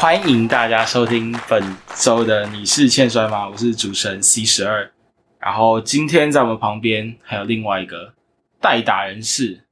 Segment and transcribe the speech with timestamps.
[0.00, 3.44] 欢迎大家收听本周的《你是欠摔吗》？
[3.50, 4.90] 我是主持人 C 十二。
[5.38, 8.14] 然后今天在我们旁边还有另外一个
[8.62, 9.62] 代打人士，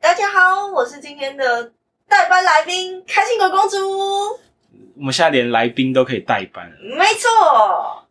[0.00, 1.72] 大家好，我是今天的
[2.08, 3.76] 代班来宾开心果公主。
[4.96, 6.76] 我们现在连来宾都可以代班了。
[6.98, 8.04] 没错，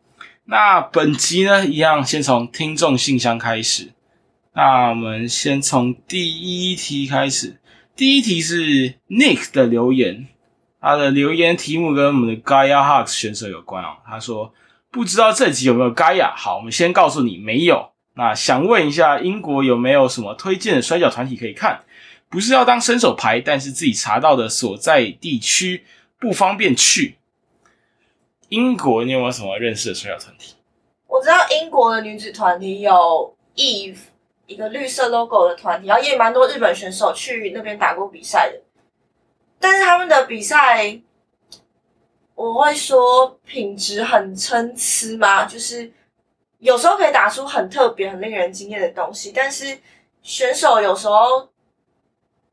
[0.46, 3.90] 那本集呢，一样先从听众信箱开始。
[4.54, 7.58] 那我们先从第一题开始。
[7.94, 10.28] 第一题是 Nick 的留言，
[10.82, 13.96] 他的留言题目跟我们的 Gaia Hawks 选手有关哦。
[14.04, 14.52] 他说
[14.90, 16.34] 不知道这集有没有 Gaia。
[16.34, 17.90] 好，我们先告诉你没有。
[18.14, 21.82] 那想问一下，英国有没有什么推荐的摔跤团体可以看？
[22.28, 25.84] 不是要当伸手牌，但是自己查到的所在地区
[26.18, 27.16] 不方便去。
[28.48, 30.56] 英国，你有没有什么认识的摔跤团体？
[31.06, 33.98] 我知道英国的女子团体有 Eve。
[34.44, 38.60] 一个绿色 logo 的团体，然后也蛮多日本选手去那边打过比赛的，
[39.62, 41.00] 但是他们的比赛，
[42.34, 45.90] 我会说品质很参差嘛，就是
[46.58, 49.78] 有时候可以打出很特别、很令人惊艳的东西，但是
[50.20, 51.48] 选手有时候，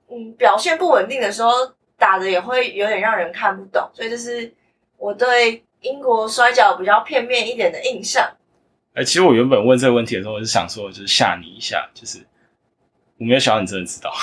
[0.09, 1.49] 嗯，表现不稳定的时候，
[1.97, 4.53] 打的也会有点让人看不懂，所以这是
[4.97, 8.31] 我对英国摔跤比较片面一点的印象。
[8.93, 12.19] 哎，其实我原本问这个问题的时候，我是想说，就是吓你一下，就是
[13.17, 14.13] 我没有想到你真的知道。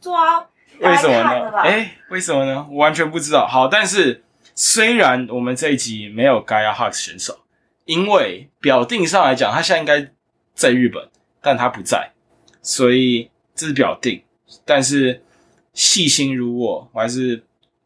[0.00, 0.46] 对啊，
[0.90, 1.50] 为什么呢？
[1.58, 2.66] 哎，为什么呢？
[2.70, 3.46] 我完全不知道。
[3.46, 4.22] 好，但是
[4.54, 7.40] 虽然我们这一集没有 Gaia Hawks 选手，
[7.84, 10.12] 因为表定上来讲，他现在应该
[10.54, 11.08] 在日本，
[11.40, 12.12] 但他不在，
[12.62, 14.22] 所以这是表定。
[14.64, 15.22] 但是
[15.72, 17.44] 细心如我，我还是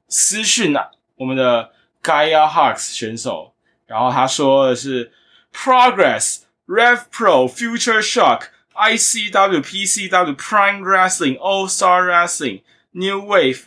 [0.08, 1.70] 私讯啊我们的
[2.02, 3.54] Gaia Hawks 选手，
[3.86, 5.12] 然后他说的是。
[5.50, 8.42] Progress, Rev Pro, Future Shock,
[8.76, 12.60] ICW, PCW, Prime Wrestling, All Star Wrestling,
[12.92, 13.64] New Wave,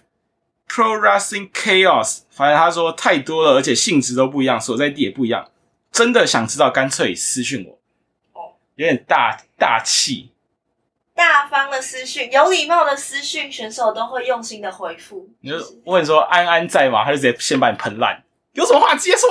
[0.67, 2.21] Pro Wrestling Chaos。
[2.29, 5.49] 反正他说太多了，而且性质都不一样，所在地也不一样。
[5.91, 7.79] 真的想知道，干脆私讯我。
[8.39, 10.31] 哦，有点大大气，
[11.13, 15.29] 大方的私讯，有礼貌的私讯，选手都会用心的回复。
[15.41, 17.03] 你就问说安安在吗？
[17.03, 18.23] 他就直接先把你喷烂。
[18.53, 19.29] 有什么话直接说。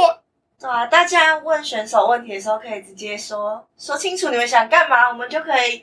[0.61, 5.83] 对啊，大家问选手问题的时候，可以直接说说清楚你们想干嘛，我们就可以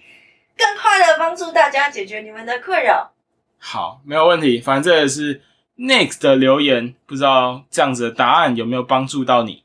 [0.56, 3.12] 更快的帮助大家解决你们的困扰。
[3.60, 4.60] 好，没有问题。
[4.60, 5.42] 反正这也是
[5.78, 9.64] Nick 的留言，不知道这样子的答案有没有帮助到你？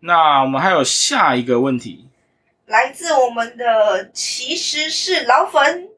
[0.00, 2.06] 那我们还有下一个问题，
[2.66, 5.88] 来自我们的其实是老粉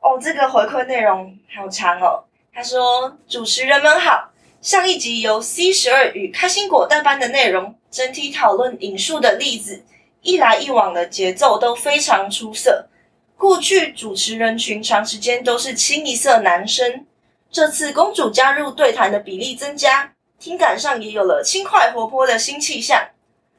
[0.00, 2.24] 哦，这个回馈内容好长哦。
[2.52, 4.30] 他说：“主持人们好。”
[4.62, 9.84] 上一集由 C 十二与开心果代班的内容，整体讨论引述的例子，
[10.22, 12.88] 一来一往的节奏都非常出色。
[13.36, 17.06] 过去主持人群长时间都是清一色男生，
[17.50, 23.10] 这次公主加入对谈的比例增加，听感上也有了轻快活泼的新气象，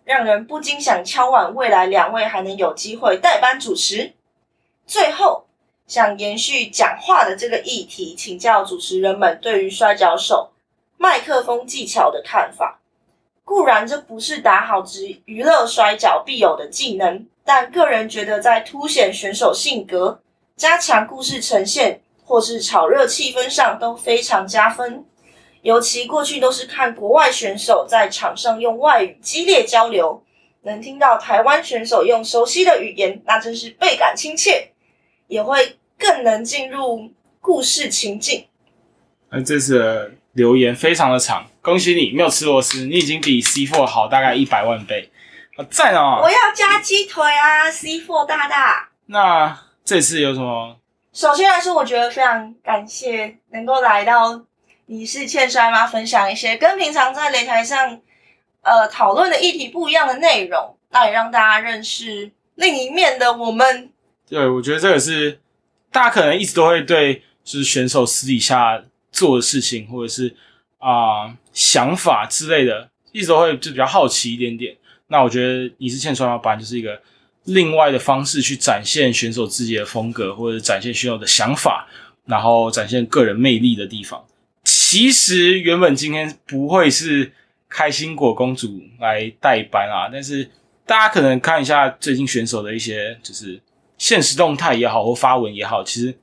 [0.04, 4.14] 让人不禁想敲碗未来两位还能有机会代班主持。
[4.86, 5.46] 最后，
[5.86, 10.52] 想延续讲话的这个议题，请教主持人们对于摔跤手。
[11.00, 12.80] 麦克风技巧的看法，
[13.46, 20.22] 固然这不是打好职娱乐摔跤必有的技能，但个人觉得在凸显选手性格、
[20.58, 25.06] 加强故事呈现或是炒热气氛上都非常加分。
[25.62, 30.22] 尤其过去都是看国外选手在场上用外语激烈交流，
[30.64, 34.74] 能听到台湾选手用熟悉的语言，那真是倍感亲切，
[35.28, 37.10] 也会更能进入
[37.40, 38.46] 故事情境。
[39.30, 40.18] 那这是。
[40.34, 45.10] 留言非常的长，恭喜你没有吃螺丝，你已经比 C Four 好大概一百万倍，
[45.58, 46.22] 好赞哦！
[46.22, 48.90] 我要加鸡腿啊，C Four 大大。
[49.08, 50.78] 那这次有什么？
[51.12, 54.40] 首先来说，我觉得非常感谢能够来到
[54.86, 55.88] 你是欠摔吗？
[55.88, 58.00] 分享一些跟平常在擂台上
[58.62, 63.92] 呃讨论的议题不一样的内容，那也让大家认识另一面的我们。
[64.30, 65.42] 对，我觉得这个是
[65.92, 68.84] 大家可能一直都会对，就是选手私底下。
[69.10, 70.36] 做的事情或者是
[70.78, 74.77] 啊想法之类的，一直都会就比较好奇一点点。
[75.08, 77.02] 那我觉得你是欠双腰板，就是一个
[77.46, 81.88] 另外的方式去展现选手自己的风格，或者展现选手的想法，
[82.26, 84.26] 然后展现个人魅力的地方。
[84.64, 87.32] 其实原本今天不会是
[87.70, 90.50] 开心果公主来代班啊，但是
[90.86, 93.62] 大家可能看一下最近选手的一些就是
[93.98, 96.18] 现实动态也好，或发文也好，其实，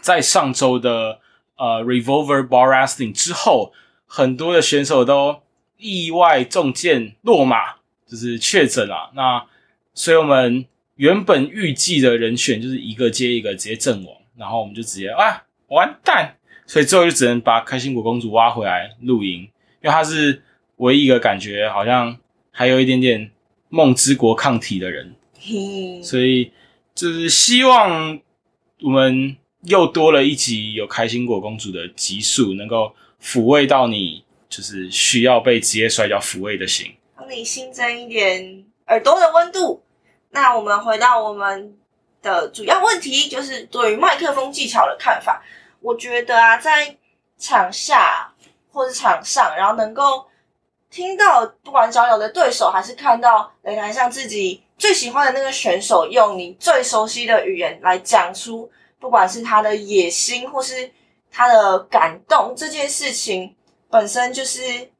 [0.00, 1.20] 在上周的。
[1.62, 3.74] 呃，Revolver Bar Wrestling 之后，
[4.06, 5.42] 很多的选手都
[5.76, 7.74] 意外中箭落马，
[8.10, 9.10] 就是确诊啊。
[9.14, 9.46] 那
[9.94, 10.66] 所以我们
[10.96, 16.34] 原本预计的人选就是一个接一个直接阵亡，然后我们就直接啊完蛋，
[16.66, 19.42] 所以最后就只能把开心果公主挖回来露营。
[19.82, 20.42] 因为她是
[20.76, 22.18] 唯一一个感觉好像
[22.50, 23.30] 还有一点点
[23.68, 26.50] 梦之国抗体的人，嘿，所以
[26.94, 28.20] 就是希望
[28.82, 36.90] 我们又多了一集有开心果公主的集数，能够抚慰到你，就是需要被职业摔跤抚慰的心。
[37.30, 39.82] 你新增一点耳朵的温度。
[40.30, 41.78] 那我们回到我们
[42.22, 45.42] 的主要问题，就是对于麦克风技巧的看法。
[45.80, 46.96] 我觉得啊，在
[47.38, 48.32] 场下
[48.72, 50.26] 或是场上，然后能够
[50.90, 60.92] 听到不管交流的对手，还是看到擂台上自己最喜欢的那个选手，用你最熟悉的语言来讲出，不管是他的野心或是
[61.32, 63.56] 他的感动，这件事情
[63.88, 64.90] 本身就是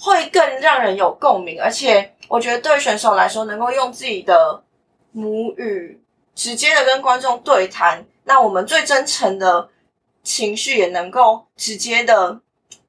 [0.00, 4.62] 会更让人有共鸣，而且我觉得对选手来说，能够用自己的
[5.12, 6.00] 母语
[6.34, 9.68] 直接的跟观众对谈，那我们最真诚的
[10.22, 12.40] 情绪也能够直接的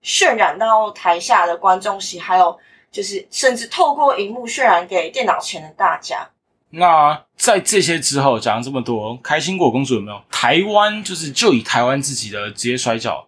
[0.01, 2.57] 渲染到台下的观众席，还有
[2.89, 6.29] 就是甚至透过荧幕渲染给电脑前的大家。
[6.69, 11.03] 那在这些之后讲了这么多，开心果公主有没有台湾？
[11.03, 13.27] 就是就以台湾自己的职业摔跤，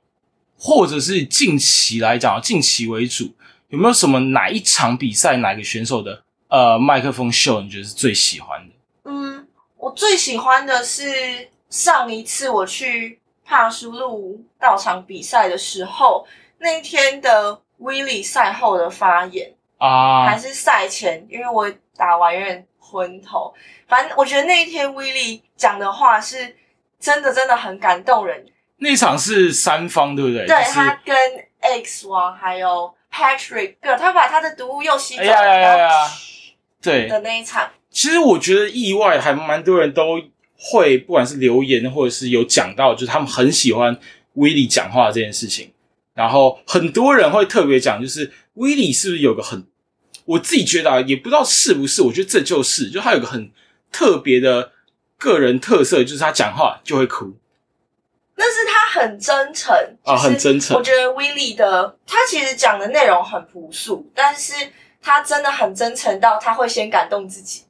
[0.57, 3.33] 或者是近期来讲，近期为主，
[3.73, 8.73] 有没有什么哪一场比赛哪个选手的呃麦克风秀你觉得是最喜欢的？
[9.05, 9.47] 嗯，
[9.77, 16.23] 我最喜欢的是上一次我去帕苏路到场比赛的时候，
[16.59, 21.67] 那一天的威利赛后的发言，啊还是赛前，因为我
[21.97, 23.51] 打完有点昏头。
[23.87, 26.55] 反正我觉得那一天威利讲的话是
[26.99, 28.45] 真的真的很感动人。
[28.77, 30.45] 那场是三方对不对？
[30.45, 31.15] 对就是他跟
[31.59, 36.07] X 王还有 Patrick，对，他把他的毒物又吸走，哎呀呀呀呀然后
[36.81, 37.07] 对。
[37.07, 40.19] 的那一场，其实我觉得意外还蛮多人都
[40.57, 43.97] 会，不管是留言或者是有讲到，就是他们很喜欢
[44.33, 45.71] 威利讲话这件事情。
[46.15, 49.65] 然后很多人会特别讲，就是威利是不是有个很，
[50.25, 53.51] 我自己觉得啊，也不知道是不是，我觉得这就是，就他有个很
[53.91, 54.71] 特别的
[55.17, 57.33] 个人特色，就是他讲话就会哭。
[58.35, 60.83] 那是他很真诚啊，很真诚我。
[60.83, 64.53] 觉得威力的他其实讲的内容很朴素，但是
[65.01, 67.63] 他真的很真诚到他会先感动自己。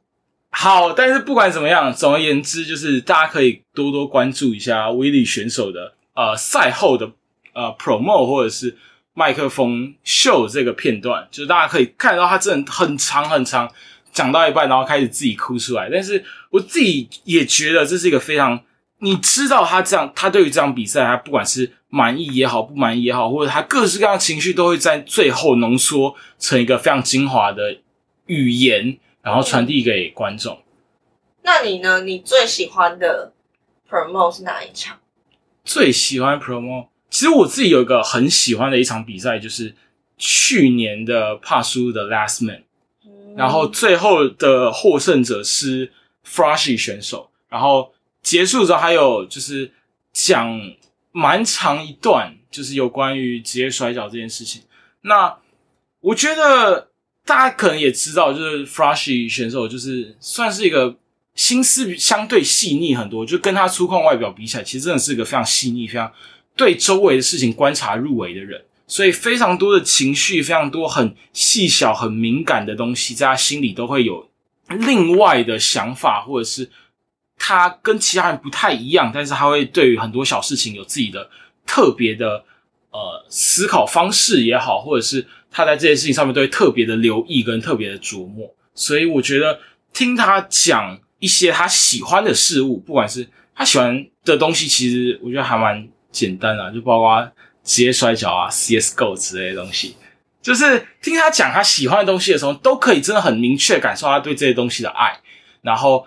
[0.50, 7.10] 好，但是不管怎么样，总而言之，就是大家可以多多关注一下威力选手的呃赛后的
[7.54, 8.78] 呃 promo 或者是
[9.14, 13.72] 麦克风秀这个片段，就是大家可以看到他真的很长很长，
[14.12, 15.90] 讲到一半然后开始自己哭出来。
[15.90, 18.60] 但是我自己也觉得这是一个非常，
[19.04, 27.78] 你知道他这样，他对于这场比赛，他不管是满意也好，不满意也好，或者他各式各样的情绪都会在最后浓缩成一个非常精华的
[28.28, 30.64] 语言，然后传递给观众。
[31.44, 32.02] 那你呢？
[32.02, 33.34] 你最喜欢的
[33.90, 34.98] promo 是哪一场？
[35.66, 39.76] 最喜欢 promo，其实我自己有一个很喜欢的一场比赛，就是
[40.18, 42.64] 去年的帕苏的 Last Man，
[43.06, 45.92] 嗯然后最后的获胜者是
[46.26, 47.93] Froshy 选手，然后
[48.24, 49.72] 结束之后还有就是
[50.12, 50.60] 讲
[51.12, 54.64] 蛮长一段，就是有关于职业摔跤这件事情。
[55.02, 55.38] 那
[56.00, 56.90] 我觉得
[57.26, 60.96] 大家可能也知道，就是 Froshy 选手就是算是一个
[61.36, 66.12] 心思相对细腻很多，就跟他粗犷外表比起来，其实真的是一个非常细腻、非常
[66.56, 68.64] 对周围的事情观察入微的人。
[68.86, 74.30] 所以非常多的情绪，非常多很细小、很敏感的东西，在他心里都会有
[74.68, 76.70] 另外的想法，或者是
[77.46, 81.30] 他跟其他人不太一样，但是他会对于很多小事情有自己的
[81.66, 82.42] 特别的
[82.90, 88.50] 呃思考方式也好，或者是他在这件事情上面都会特别的留意跟特别的琢磨。
[88.74, 89.60] 所以我觉得
[89.92, 97.30] 听他讲一些他喜欢的事物，不管是他喜欢的东西，其实我觉得还蛮简单的，就包括
[97.62, 99.98] 职业摔跤啊、CS:GO 之类的东西。
[100.42, 105.20] 就是听他讲他喜欢的东西的时候，都可以真的很明确感受他对这些东西的爱。
[105.62, 106.06] 然后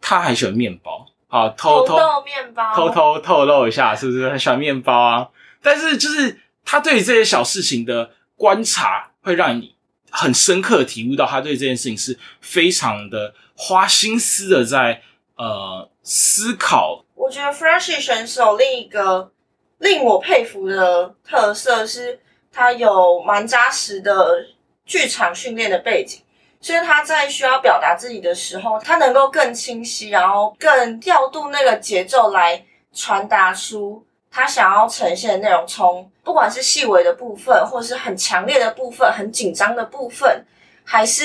[0.00, 5.28] 他还喜欢面包，好偷偷面包，偷偷透露一下，是不是很喜欢面包啊？
[5.62, 9.74] 但是就是他对这些小事情的观察，会让你
[10.10, 15.02] 很深刻的体悟到他对这件事情是非常的花心思的在
[15.36, 17.04] 呃思考。
[17.14, 19.30] 我觉得 Freshy 选手另一个
[19.78, 22.18] 令我佩服的特色是，
[22.50, 24.46] 他有蛮扎实的
[24.84, 26.22] 剧场训练的背景，
[26.60, 32.62] 所以他在需要表达自己的时候，他能够更清晰，然后更调度那个节奏来
[32.92, 35.66] 传达出他想要呈现的内容。
[35.66, 40.44] 从不管是细微的部分，或是很强烈的部分、很紧张的部分，
[40.84, 41.24] 还是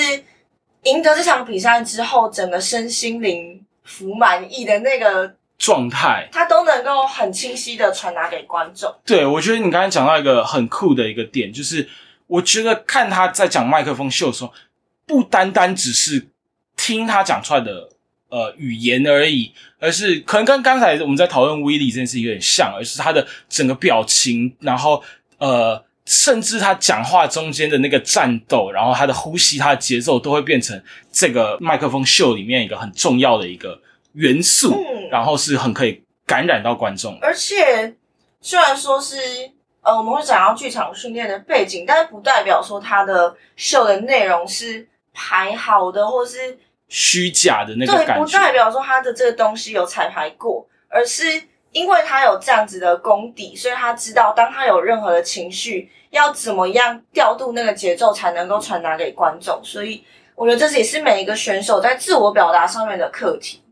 [0.84, 8.92] 赢得这场比赛之后，整个身心灵服满意的那个状态，他都能够很清晰的传达给观众。
[9.04, 11.88] 对我觉得你刚才讲到一个很酷的一个点，就是
[12.26, 14.52] 我觉得看他在讲麦克风秀的时候，
[15.06, 16.28] 不单单只是
[16.76, 17.88] 听他讲出来的
[18.28, 25.02] 呃语言而已，而是可能跟刚才我们在讨论威力这件事情有点像，而是他的整个表情，然后
[25.38, 30.80] 呃，甚至他讲话中间的那个战斗，然后他的呼吸、他的节奏，都会变成
[31.12, 33.80] 这个麦克风秀里面一个很重要的一个
[34.12, 37.18] 元素，嗯，然后是很可以感染到观众。
[37.20, 37.94] 而且
[38.40, 39.16] 虽然说是
[39.82, 46.58] 呃我们会讲到剧场训练的背景，但是不代表说他的秀的内容是排好的，或是
[46.88, 51.24] 虚假的那个对，不，代表说他的这个东西有彩排过，而是
[51.72, 59.58] 因为他有这样子的功底，所以他知道当他有任何的情绪，要怎么样调度那个节奏才能够传达给观众。
[59.64, 60.04] 所以
[60.34, 63.62] 我觉得这也是每一个选手在自我表达上面的课题。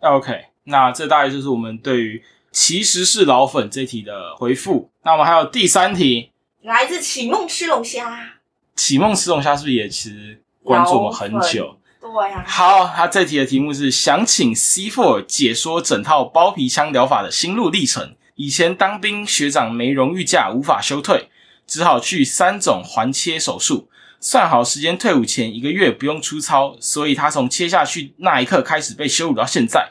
[0.00, 4.90] OK，那这大概就是我们对于其实是老粉这题的回复。
[5.04, 8.34] 那我们还有第三题，来自启梦吃龙虾，
[8.76, 11.78] 启梦吃龙虾是不是也其实关注我们很久？
[11.98, 18.14] 对呀、好，他这题的题目是想请 C Four 解说整套包皮腔疗法的心路历程。
[18.34, 21.30] 以前当兵，学长没荣誉假，无法休退，
[21.66, 23.88] 只好去三种环切手术。
[24.20, 29.88] 算好时间，退伍前一个月不用出操，所以他从切下去那一刻开始被羞辱到现在。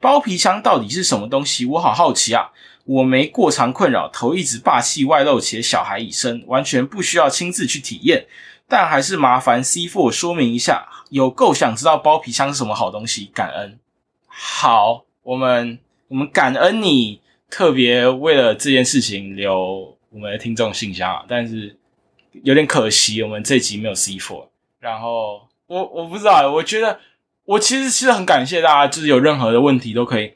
[0.00, 1.64] 包皮腔到底是什么东西？
[1.64, 2.50] 我好好奇啊！
[2.84, 8.26] 我没过长困扰，头一直霸气外露，且小孩已生，完全不需要亲自去体验。
[8.68, 13.78] 但还是麻烦 C Four 说明一下，有够想知道包皮枪是什么好东西，感恩。
[14.26, 21.76] 好，我们我们感恩你特别为了这件事情留我们的听众信箱啊，但是
[22.42, 24.48] 有点可惜，我们这集没有 C Four。
[24.78, 26.98] 然后我我不知道，我觉得
[27.44, 30.34] 我其实其实很感谢大家，就是有任何的问题都可以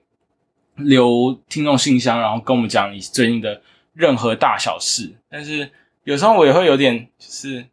[0.76, 3.60] 留听众信箱，然后跟我们讲你最近的
[3.92, 5.12] 任何大小事。
[5.28, 5.70] 但是
[6.04, 7.64] 有时候我也会有点就是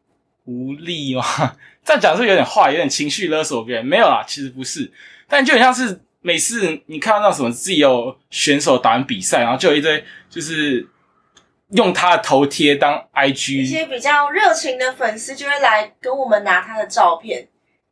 [0.48, 1.24] 无力吗，
[1.86, 3.86] 这样讲是有点坏，有点情绪勒索别人。
[3.86, 4.92] 没有啦，其实不是，
[5.28, 10.88] 但就很像是每次你看到那种什么自由选手打完比赛，然后就有一堆就是
[11.72, 17.48] 用他的头贴当 IG，一些比较热情的粉丝就会来跟我们拿他的照片，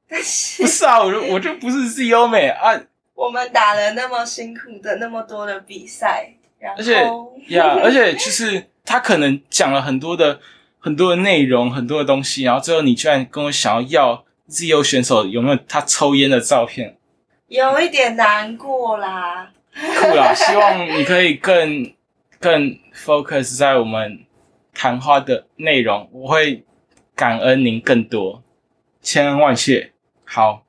[0.08, 2.72] 但是不是啊，我就我就不是 CEO 美啊，
[3.14, 10.40] 我们打了那么辛苦的那么多的比赛，然后而且呀而且就是他可能讲了很多的
[10.86, 16.96] 很多的内容，很多的东西，然后最后你居然跟我想要要自由选手有没有他抽烟的照片，
[17.48, 19.52] 有一点难过啦。
[19.74, 20.32] 酷啦！
[20.36, 21.92] 希望你可以更
[22.40, 24.28] 更 focus 在我们
[24.76, 26.64] 谈话的内容，我会
[27.16, 28.44] 感恩您更多，
[29.02, 29.92] 千恩万谢。
[30.24, 30.66] 好，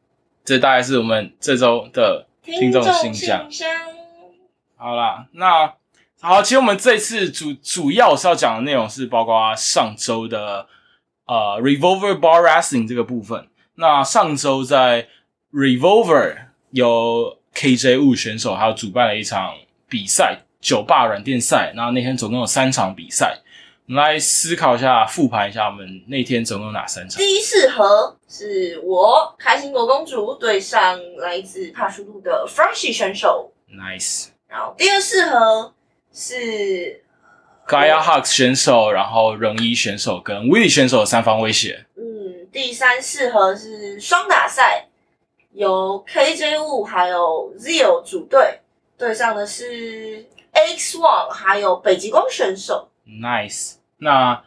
[0.46, 3.46] 这大概是我们这周的听众信箱。
[3.50, 3.68] 箱，
[4.76, 5.74] 好啦，那
[6.20, 10.66] 好，其实我们这次主主要是要讲的内容是包括上周的
[11.26, 13.48] 呃 Revolver Bar Wrestling 这个部分。
[13.74, 15.08] 那上周在
[15.52, 16.36] Revolver
[16.70, 19.54] 有 KJ Wu 选手，还有主办了一场
[19.88, 21.72] 比赛，酒吧软垫赛。
[21.76, 23.38] 那那天总共有三场比赛，
[23.86, 27.18] 我们来思考一下，复盘一下我们那天总共有哪三场。
[27.18, 34.28] 第一四合是我开心果公主对上来自帕苏路的 Francy 选手，Nice。
[34.48, 35.74] 然后第二四合
[36.18, 37.02] 是
[37.68, 41.84] Gaia Hux 选手，然后荣一选手跟 Willie 选手的三方威胁。
[41.94, 44.88] 嗯，第三四合是双打赛，
[45.52, 48.60] 由 KJ Wu 还有 Zio 组队
[48.96, 52.88] 对上的是 X One 还有北极光选手。
[53.06, 53.74] Nice。
[53.98, 54.42] 那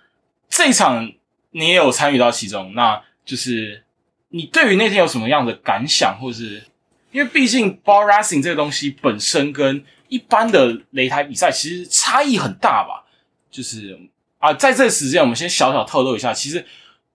[0.49, 1.11] 这一场
[1.51, 3.83] 你也有参与到其中，那就是
[4.29, 6.63] 你对于那天有什么样的感想，或是
[7.11, 13.05] 因为毕竟 bar racing 这个东西本身跟一般的擂台比赛其实差异很大吧？
[13.49, 13.97] 就是
[14.37, 16.65] 啊，在这个时间我们先小小透露一下，其实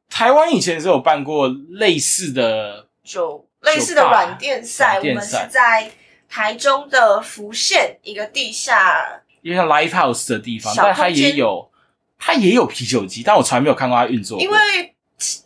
[0.09, 5.91] 台湾以前是有办过类似的，就类似的软垫赛，我们是在
[6.29, 11.71] 台中的福县一个地下，因为像 live house 的地方，但它也有
[12.19, 14.45] 它也有啤酒机，但我从来没有看过它运作过。
[14.45, 14.95] 因为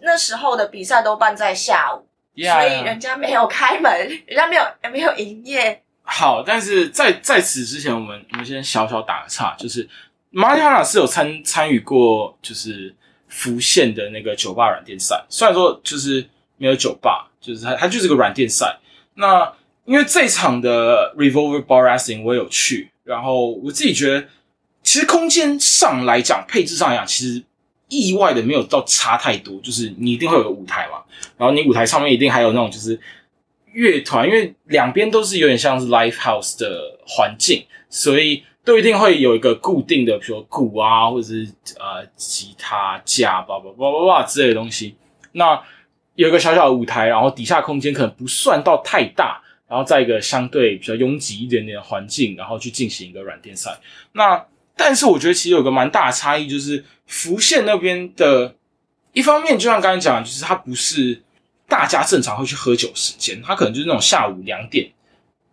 [0.00, 5.82] 那时候的比赛都办在下午 Yeah, 所以人家没有开门，人家没有没有营业。
[6.10, 9.86] 好，但是在在此之前，我们我们先小小打个岔，就是
[10.30, 12.94] 马里亚纳是有参参与过，就是
[13.28, 18.78] 福县的那个酒吧软垫赛，虽然说就是没有酒吧，就是它它就是个软垫赛。
[19.14, 19.52] 那
[19.84, 24.26] 因为这场的 Revolver Bar Wrestling 我有去，然后我自己觉得，
[24.82, 27.42] 其实空间上来讲，配置上来讲，其实
[27.88, 31.02] 意外的没有到差太多，就是你一定会有个舞台嘛，
[31.36, 32.98] 然后你舞台上面一定还有那种就是
[33.78, 44.96] 乐团，因为两边都是有点像是 live house 的环境，所以都一定会有一个固定的，比如说鼓啊，或者是呃吉他架，叭叭叭叭叭之类的东西。
[45.30, 45.62] 那
[46.16, 53.78] 有一个小小的舞台，然后底下空间可能不算到太大，然后在一个相对比较拥挤一点点的环境，然后去进行一个软垫赛。
[54.12, 54.44] 那
[54.76, 58.56] 但是我觉得其实有个蛮大的差异，就是福县那边的，
[59.12, 61.22] 一方面就像刚才讲，就是它不是
[61.68, 64.90] 大家正常会去喝酒时间，他可能就是那种下午两点，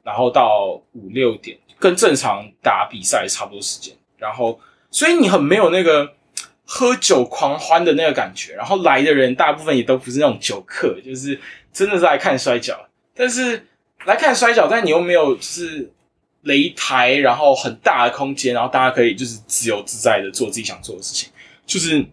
[0.03, 3.93] 然后到五六点，跟正常打比赛差不多时间。
[4.17, 6.13] 然后所以你很没有那个
[6.63, 8.53] 喝酒狂欢的那个感觉。
[8.53, 11.39] 然后来的人大部分也都不是那种酒客，就是
[11.71, 12.87] 真的是来看摔跤。
[13.13, 13.67] 但是
[14.05, 15.91] 来看摔跤，但你又没有就是。
[16.45, 21.27] 擂台，然后很大的空间，然后大家可以就是自由自在的做自己想做的事情，
[21.65, 22.05] 就是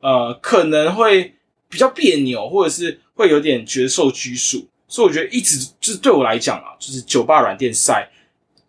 [0.00, 1.34] 呃可能会
[1.66, 8.08] 比较别扭，或者是会有点觉得受拘束，所以我觉得一直就是对我来讲啊，就是酒吧软垫赛，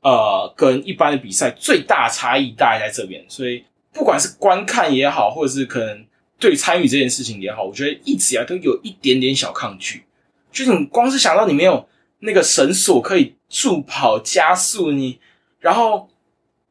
[0.02, 3.64] 呃，跟一般的比赛最大差异大概在这边，所以
[3.94, 6.04] 不管是观看也好，或者是可能
[6.40, 10.04] 对参与这件事情也好，我觉得一直以来都有一点点小抗拒，
[10.52, 11.88] 就是你光是想到你没有
[12.22, 13.36] 那个绳索可以。
[13.52, 15.20] 助跑加速你，
[15.60, 16.08] 然后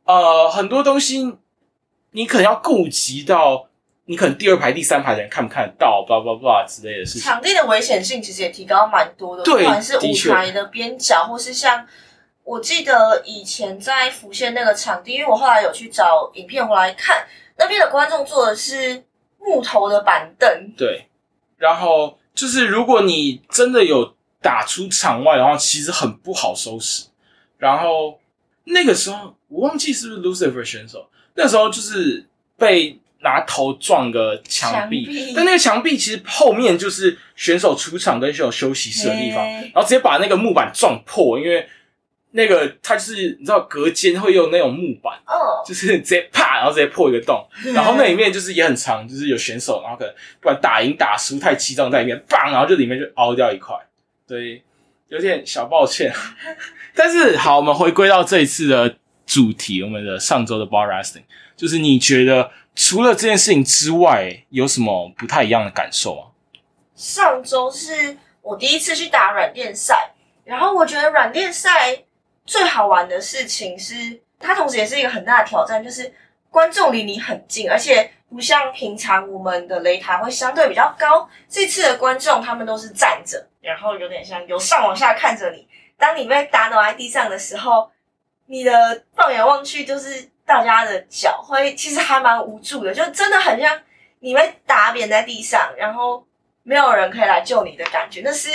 [0.04, 1.34] 呃很多东西
[2.12, 3.67] 你可能要顾及到，
[4.08, 7.22] 你可能第二排、第三排的人看不看得到，叭叭叭之类的事情。
[7.22, 11.86] 场地的危险性其实也提高蛮多的，不管是舞台的边角，或是像
[12.42, 17.26] 我记得以前在福县那个场地，因为我后来有去找影片回来看，
[17.58, 19.04] 那边的观众坐的是
[19.38, 20.72] 木头的板凳。
[20.76, 21.06] 对，
[21.56, 24.16] 然后就是如果你真的有。
[24.40, 27.06] 打出场外的话，其实很不好收拾。
[27.56, 28.20] 然后
[28.62, 32.24] 那个时候，我忘记是不是 Lucifer 选手，那时候就是
[32.56, 41.66] 被拿头撞个墙壁，但那个墙壁其实后面就是选手出场跟选手休息室的地方，然后直接把那个木板撞破，因为
[42.32, 53.74] 那个它就是你知道隔间会用那种木板，哦，就是直接啪，然后直接破一个洞，然后那里面就是也很长，就是有选手，然后可能不管打赢打输太激动在里面，棒，然后就里面就凹掉一块。
[54.28, 54.62] 对，
[55.08, 56.12] 有点小抱歉，
[56.94, 61.22] 但是好，我们回归到这一次的主题，我们的上周的 bar wrestling，
[61.56, 66.30] 就是你觉得除了这件事情之外，有什么不太一样的感受啊？
[66.94, 70.12] 上周是我第一次去打软垫赛，
[70.44, 72.04] 然后我觉得软垫赛
[72.46, 76.14] 最好玩的事情是，它同时也是一个很大的挑战，就是
[76.48, 78.12] 观众离你很近，而且。
[78.30, 85.66] 不像平常我们的擂台会相对比较高，这次的观众他们都是站着，然后有点像由上往下看着你。
[85.96, 87.90] 当你被打倒在地上的时候，
[88.44, 93.80] 你的放眼望去就是大家的脚，会其实还蛮无助的，就真的很像
[94.18, 96.26] 你被打扁在地上，然后
[96.64, 98.22] 没有人可以来救你的感觉。
[98.24, 98.50] 那是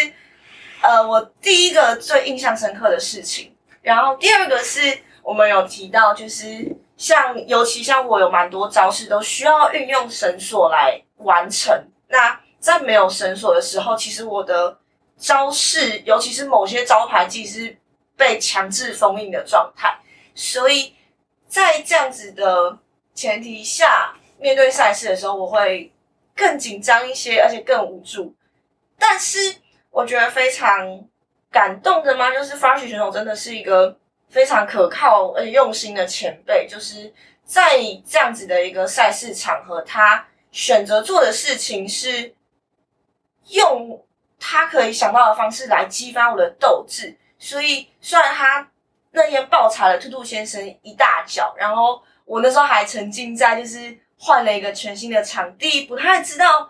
[0.82, 3.56] 呃我第一个最印象深刻的事情。
[3.82, 6.76] 然后第二个是我们有提到就是。
[6.96, 11.74] 像尤其像我有蛮多招式都需要运用绳索来完成。
[12.08, 14.78] 那在没有绳索的时候，其实我的
[15.18, 17.76] 招式，尤其是某些招牌技是
[18.16, 19.98] 被强制封印的状态。
[20.36, 20.96] 所以
[21.54, 22.80] 在这样子的
[23.14, 25.94] 前提下，面对赛事的时候，我会
[26.36, 28.34] 更紧张一些，而且更无助。
[28.98, 29.58] 但是
[29.92, 31.08] 我觉得非常
[31.52, 32.32] 感动的吗？
[32.32, 34.00] 就是发球选手真的是一个。
[34.30, 37.14] 非常可靠而且用心的前辈，就是
[37.46, 42.34] 在这样子的一个赛事场合，他选择做的事情是
[43.50, 44.04] 用
[44.40, 47.16] 他可以想到的方式来激发我的斗志。
[47.38, 48.72] 所以，虽然他
[49.14, 56.70] 那天爆踩了兔兔先生一大脚，然后我那时候还沉浸在就是换了一个全新的场地，不太知道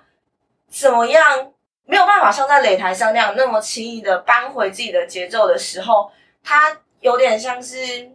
[0.69, 1.51] 怎么样，
[1.85, 6.11] 没有办法像在擂台上那样那么轻易的扳回自己的节奏的时候，
[6.43, 6.77] 他。
[7.03, 8.09] 有点像是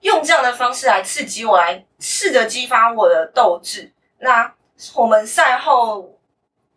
[0.00, 3.92] 用这样的方式来刺激我，来试着激发我的斗志。
[4.20, 4.50] 那
[4.94, 6.18] 我们赛后，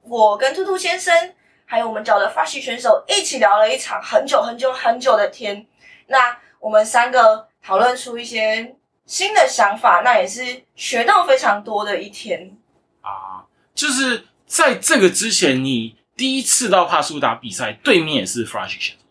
[0.01, 5.65] 我跟兔兔先生还有我们找的发系选手一起聊了一场很久很久很久的天。
[6.07, 12.57] 那我们三个讨论出一些新的想法，那也是学到非常多的一天
[13.01, 13.45] 啊！
[13.73, 19.03] 就是在这个之前，你第一次到帕苏达比赛，对面也是 Flash 选手。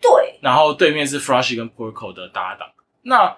[0.00, 2.68] 对，然后对面是 Flashy 跟 Porco 的搭档。
[3.02, 3.36] 那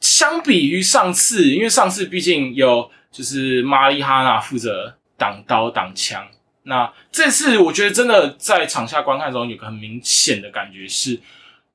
[0.00, 6.26] 相比于上次，因为上次毕竟有就是玛丽哈娜负责挡刀挡枪，
[6.62, 11.20] 那这次我觉得真的在场下观看中有个很明显的感觉是，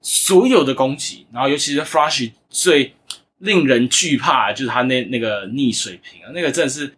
[0.06, 2.94] 所有的攻击，然后尤其是 Flashy 最
[3.39, 6.96] 令人惧怕就是他那那个逆水平啊，那个真的是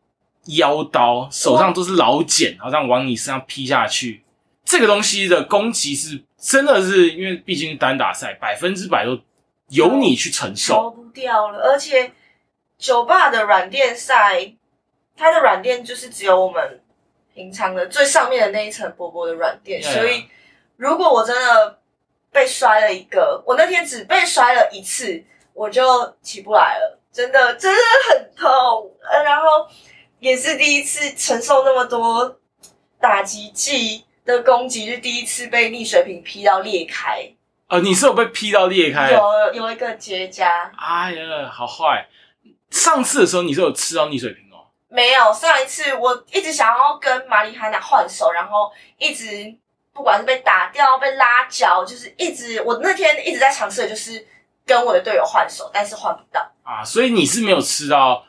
[0.48, 4.24] 腰刀，手上都是老茧，然后这样往你身上劈下去。
[4.66, 9.18] 这个东西的攻击是真的是因为毕竟单打赛百分之百都
[9.70, 10.92] 由你去承逃受。
[10.92, 11.60] 不掉了。
[11.60, 12.12] 而且
[12.78, 14.54] 酒吧的软垫赛，
[15.16, 16.82] 它的软垫就是只有我们
[17.34, 19.94] 平常的最上面的那一层薄薄的软垫，Yeah.
[19.94, 20.26] 所以
[20.76, 21.80] 如果我真的
[22.38, 25.24] 被摔了一个，我那天只被摔了一次，
[25.54, 25.84] 我就
[26.22, 28.48] 起不来了，真的真的很痛。
[29.02, 29.44] 呃，然后
[30.20, 32.40] 也是第一次承受那么多
[33.02, 37.28] 打击剂的攻击，是第一次被逆水瓶劈到裂开，
[37.70, 39.12] 呃，你是有被劈到裂开？
[39.12, 40.46] 有有一个结痂。
[40.78, 42.08] 哎呀，好坏！
[42.70, 44.70] 上次的时候你是有吃到逆水瓶哦。
[44.90, 49.56] 没有，上一次我一直想要跟玛丽哈娜换手，然后一直
[49.98, 54.26] 不管是被打掉、被拉脚，就是一直我那天一直在尝试的就是
[54.66, 56.40] 跟我的队友换手，但是换不到。
[56.64, 58.24] 啊，所以你是没有吃到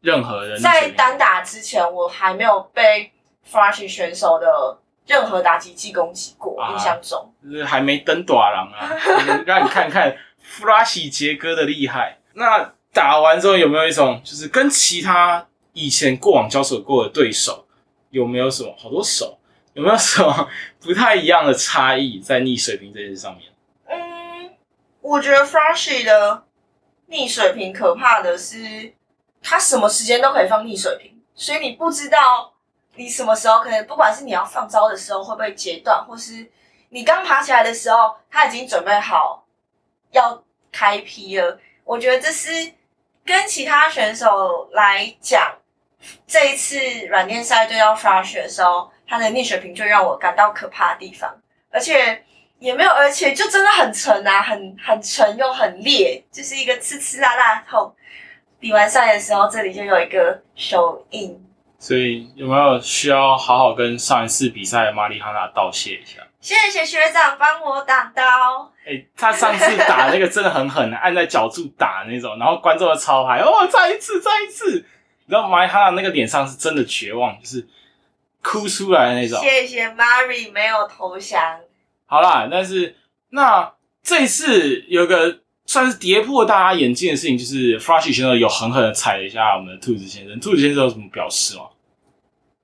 [0.00, 3.12] 任何的逆水瓶在单打之前，我还没有被
[3.48, 7.32] Flash 选手的任何打击技攻击过，啊印象中。
[7.44, 8.90] 就是还没登短廊啊，
[9.44, 12.18] 让你看看弗拉西杰哥的厉害。
[12.32, 17.66] 那打完之后有没有一种就是跟其他以前过往交手过的对手
[18.10, 19.38] 有没有什么好多手
[19.74, 20.48] 有没有什么
[20.80, 23.50] 不太一样的差异在逆水平这件事上面？
[23.86, 24.54] 嗯，
[25.00, 26.44] 我觉得 Flashy 的
[27.06, 28.92] 逆水平可怕的是，
[29.42, 32.52] 他什么时间都可以放逆水平，所以你不知道
[32.96, 36.50] 你什么时候可能，不管是你要放招的时候会不会截断，或是
[36.90, 39.46] 你刚爬起来的时候，他已经准备好
[40.10, 41.58] 要开劈了。
[41.84, 42.72] 我觉得这是
[43.24, 45.56] 跟其他选手来讲，
[46.26, 51.34] 这一次软垫赛对到 Flashy 的时候，他的逆水平就让我感到可怕的地方，
[51.70, 52.22] 而且。
[52.62, 57.92] 也没有，而且就真的很沉啊，很很沉又很裂，就是一个刺刺辣辣的痛。
[58.60, 61.36] 比完赛的时候，这里就有一个手印。
[61.80, 66.22] 所以有没有需要好好跟上一次比赛的玛丽哈娜道谢一下？
[66.40, 68.72] 谢谢学长帮我挡刀。
[68.86, 74.86] 哎、他上次打那个真的很狠，按在脚柱打那种，然后观众的超嗨，哦，再一次，再一次。
[75.24, 77.66] 你知道玛丽哈娜那个脸上是真的绝望，就是
[78.42, 79.40] 哭出来的那种。
[79.40, 81.60] 谢谢 Mary 没有投降。
[82.06, 82.96] 好啦，但是
[83.30, 90.38] 那这一次有个算是跌破大家眼镜的事情，就是 Flashy 先生有狠狠的踩了一下我们的兔子先生。
[90.40, 91.64] 兔子先生有什么表示吗？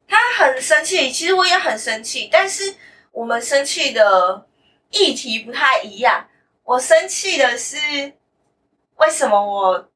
[0.07, 2.75] 他很生气，其实我也很生气，但是
[3.13, 4.47] 我们生气的
[4.91, 6.27] 议题不太一样。
[6.65, 7.77] 我生气的是
[8.97, 9.89] 为什么我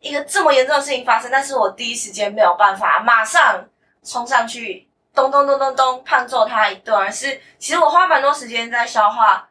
[0.00, 3.68] 一个这么严重的事情发生，但是我第一时间没有办法马上
[4.02, 9.48] 冲上去，咚咚咚咚咚胖揍他一顿，而是其实我花蛮多时间在消化，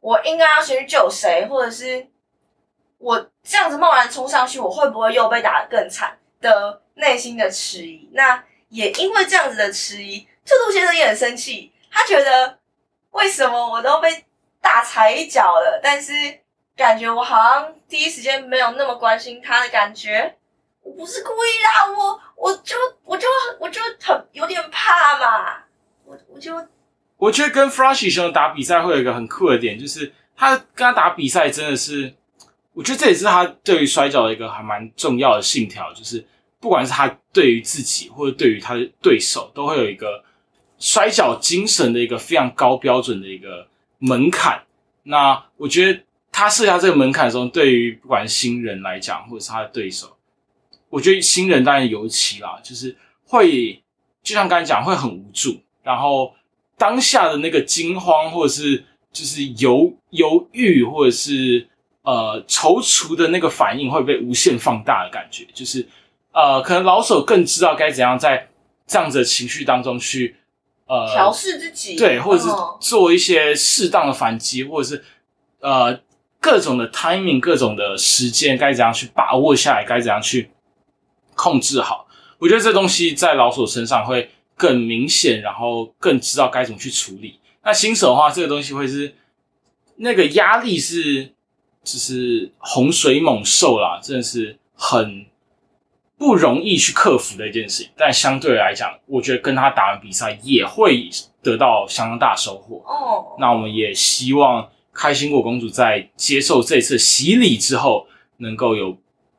[0.00, 2.06] 我应该要先去救谁，或者是
[2.98, 8.08] 我这样子贸然冲上去，我会不会又被打得更惨的内心的迟疑。
[8.12, 12.58] 那也因为这样子的迟疑，兔兔先生也很生气，他觉得
[13.10, 14.24] 为什么我都被
[14.60, 16.12] 大踩一脚了，但是
[16.76, 20.36] 感觉我好像第一时间没有那么关心他的感觉。
[20.84, 23.26] 我不是故意的，我我就我就
[23.58, 25.64] 我就很有点怕嘛，
[26.04, 26.54] 我我就
[27.16, 32.12] 我觉得跟 Flashy 先生打比赛会有一个很酷的点，就是他跟他打比赛真的是，
[32.74, 36.24] 我觉得这也是他对于摔跤的一个还蛮重要的信条，就是
[36.60, 40.22] 不管是他对于自己或者对于他的对手，都会有一个
[40.78, 43.66] 摔跤精神的一个非常高标准的一个
[43.98, 44.62] 门槛。
[45.04, 50.13] 那我觉得他设下这个门槛的时候，对于不管新人来讲，或者是他的对手，
[50.94, 53.82] 我觉得新人当然尤其啦，就是会
[54.22, 56.32] 就像刚才讲，会很无助，然后
[56.78, 61.66] 当下的那个惊慌，或者是就是犹犹豫，或者是
[62.02, 65.84] 呃踌躇的那个反应会被无限放大的感觉，就是
[66.32, 68.46] 呃，可能老手更知道该怎样在
[68.86, 70.36] 这样子的情绪当中去
[70.86, 72.78] 呃调试自己，对，或者是嗯。
[72.80, 75.04] 做一些适当的反击，或者是
[75.58, 76.00] 呃
[76.40, 80.50] 各种的 timing，各种的时间该怎样去把握下来，该怎样去
[81.34, 82.06] 控制好。
[82.38, 87.38] 我觉得这东西在老手身上会更明显，然后更知道该怎么去处理。
[87.62, 89.14] 那新手的话，这个东西会是
[89.96, 91.24] 那个压力是
[91.82, 95.24] 就是洪水猛兽啦，真的是很
[96.18, 97.92] 不容易去克服的一件事情。
[97.96, 101.08] 但相对来讲，我觉得跟他打完比赛也会
[101.42, 102.82] 得到相当大收获。
[102.86, 108.96] 哦，那我们也希望开心果公主在接受这次洗礼之后，能够有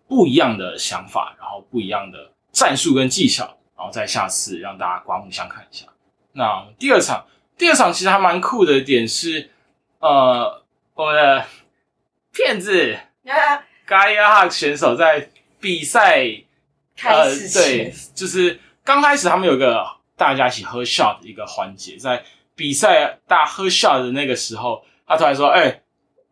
[0.08, 3.45] 不一样的想法，然后不一样的战术跟技巧，
[3.77, 5.85] 然后再下次让大家刮目相看一下。
[6.33, 7.25] 那第二场，
[7.57, 9.49] 第二场其实还蛮酷的点是，
[9.99, 10.63] 呃，
[10.93, 11.45] 我们的
[12.33, 12.97] 骗子
[13.85, 16.25] 嘎亚哈选手在比赛
[16.97, 19.85] 开始呃、对前，就是刚开始他们有个
[20.17, 22.23] 大家一起喝 shot 的一个环节，在
[22.55, 25.81] 比赛大家喝 shot 的那个时候，他突然说：“哎、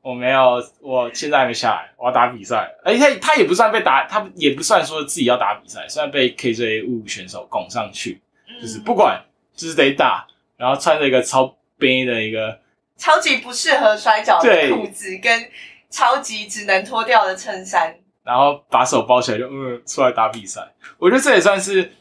[0.04, 8.22] 我没有，我现在还没下来，我要打比赛。”哎，他他也不算被打，他也不算说自己要打比赛，虽然被 KJ 五选手拱上去，
[8.62, 9.24] 就是嗯不管，
[9.56, 12.60] 就是得打，然后穿着一个超悲的一个，
[12.98, 15.50] 超级不适合摔跤的裤子，跟
[15.90, 17.96] 超级只能脱掉的衬衫。
[18.24, 20.62] 然后把手包起来就嗯出来打比赛。
[20.98, 21.92] 我觉得这也算是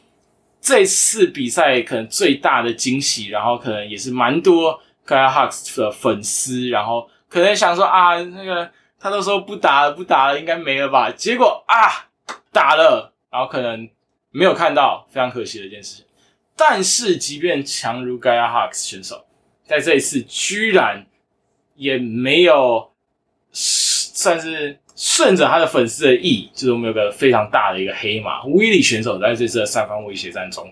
[0.61, 8.69] 这次比赛可能最大的惊喜，然后可能也是蛮多 Gaia h u c k s 的粉丝，然后可能想说啊，那个
[8.99, 11.09] 他都说不打了，不打了，应该没了吧？
[11.09, 12.07] 结果啊
[12.51, 13.89] 打了，然后可能
[14.29, 16.05] 没有看到，非常可惜的一件事情。
[16.55, 19.25] 但是，即便强如 Gaya Hawks 选手，
[19.65, 21.07] 在这一次居然
[21.73, 22.91] 也没有
[23.51, 30.71] 算是顺着他的粉丝的意，就是我们有个非常大的一个黑马威利选手，在这次的三方威胁战中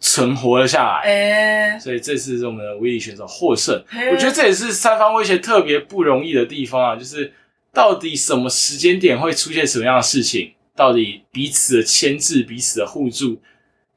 [0.00, 1.00] 存活了下来。
[1.02, 3.82] 哎、所以这次是我们的威力选手获胜。
[3.88, 7.32] 嘿我觉得这也是三方威胁特别不容易的地方啊，就是
[7.72, 13.40] 到底什么时间点会出现什么样的事情，到底彼此的牵制、彼此的互助，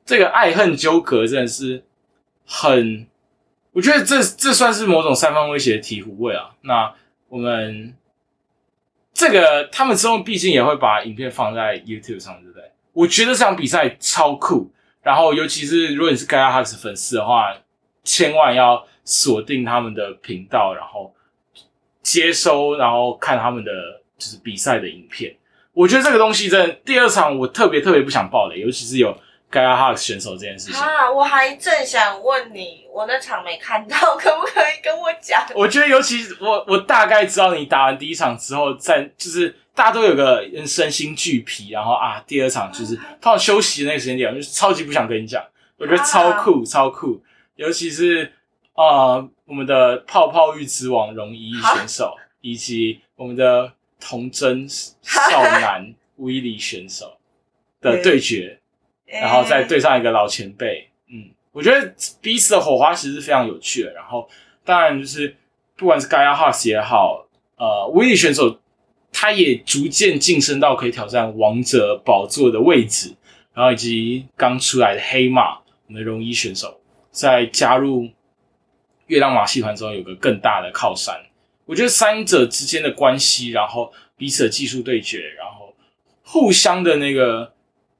[0.05, 1.83] 这个爱恨纠葛真的是
[2.45, 3.07] 很，
[3.71, 6.49] 我觉得这这算是某种三方威胁的醍醐味啊。
[6.61, 6.93] 那
[7.29, 7.93] 我们
[9.13, 12.63] 这个他们之后毕竟也会把影片放在 YouTube 上，对不对？
[12.93, 14.69] 我觉得这场比赛超酷，
[15.01, 17.55] 然后尤其是如果你是 Gaia Hux 粉丝的话，
[18.03, 21.13] 千万要锁定他们的频道，然后
[22.01, 23.71] 接收，然后看他们的
[24.17, 25.35] 就是比赛的影片。
[25.73, 29.15] 我觉得这个东西真的，第二场我特别特别不想爆雷，尤其是有
[29.51, 30.81] Gaia Hux 选手这件事情。
[30.81, 35.45] 啊，我还正想问你，我那场没看到，可不可以跟我讲？
[35.55, 45.43] 我觉得，尤其我我大概知道你打完第一场之后，在就是大家都有个身心俱疲，然后啊，第二场就是他们休息的那个时间点，我就超级不想跟你讲。
[45.77, 47.19] 我觉得超酷，超酷，
[47.55, 48.31] 尤其是
[48.75, 57.17] 呃我们的泡泡浴之王荣一选手，以及我们的童真少男 威利选手
[57.79, 58.59] 的对决，
[59.05, 63.91] 然后再对上一个老前辈，嗯，我觉得彼此的火花其实是非常有趣的。
[63.93, 64.29] 然后
[64.63, 65.35] 当然就是
[65.75, 68.59] 不管是 Gaia Hux 也好，呃，威利选手
[69.21, 73.15] 他也逐渐晋升到可以挑战王者宝座的位置，
[73.53, 76.81] 然后以及刚出来的黑马我们的荣一选手，
[77.11, 78.09] 在加入
[79.05, 81.15] 月亮马戏团之后有个更大的靠山。
[81.67, 85.71] 我觉得三者之间的关系，然后彼此的技术对决，然后
[86.23, 87.53] 互相的那个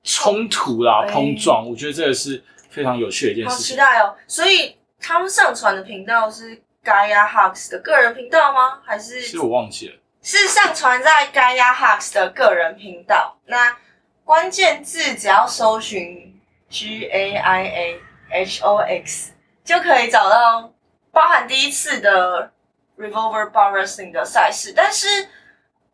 [0.04, 3.78] 冲突啦、哎碰撞，我觉得这个是非常有趣的一件事情。
[3.78, 4.16] 好期待哦！
[4.26, 8.82] 所以他们上传的频道是 Gaia Hux 的个人频道吗？
[8.84, 13.38] 还是其实我忘记了，是上传在 Gaia Hux 的个人频道？
[13.46, 13.76] 那
[14.24, 19.32] 关键字只要搜寻 G A I A H O X
[19.64, 20.72] 就可以找到
[21.12, 22.52] 包含第一次的
[22.98, 25.08] Revolver Bar Wrestling 的赛事，但是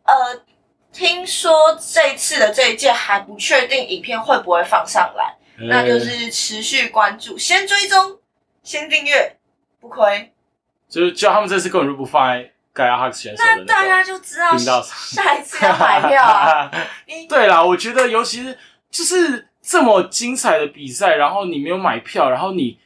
[0.03, 0.41] 呃，
[0.91, 5.35] 听说这次的这一届还不确定影片会不会放上来。
[5.69, 8.19] 那就呃是持续关注，先追踪，
[8.61, 9.37] 先订阅，
[9.79, 10.31] 不亏。
[10.87, 12.27] 就是叫他们这次根本就不放
[12.77, 16.71] 在 Gaia Hux 选手的那大家就知道频道上下一次要买票啊。
[17.27, 18.57] 对啦，我觉得尤其是
[18.91, 22.77] 就是这么精彩的比赛，然后你没有买票，然后你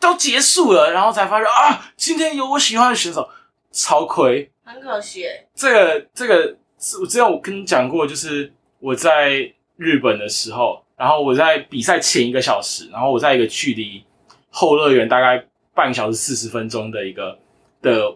[0.00, 3.28] 都结束了，然后才发现啊，今天有我喜欢的选手，
[3.72, 4.50] 超亏。
[4.64, 6.56] 很可惜耶，这个这个，
[7.00, 14.04] 我之前我跟你讲过，就是我在日本的时候，然后我在比赛前一个小时，然后我在一个距离
[14.50, 15.42] 后乐园大概
[15.74, 17.38] 半小时四十分钟的一个
[17.80, 18.14] 的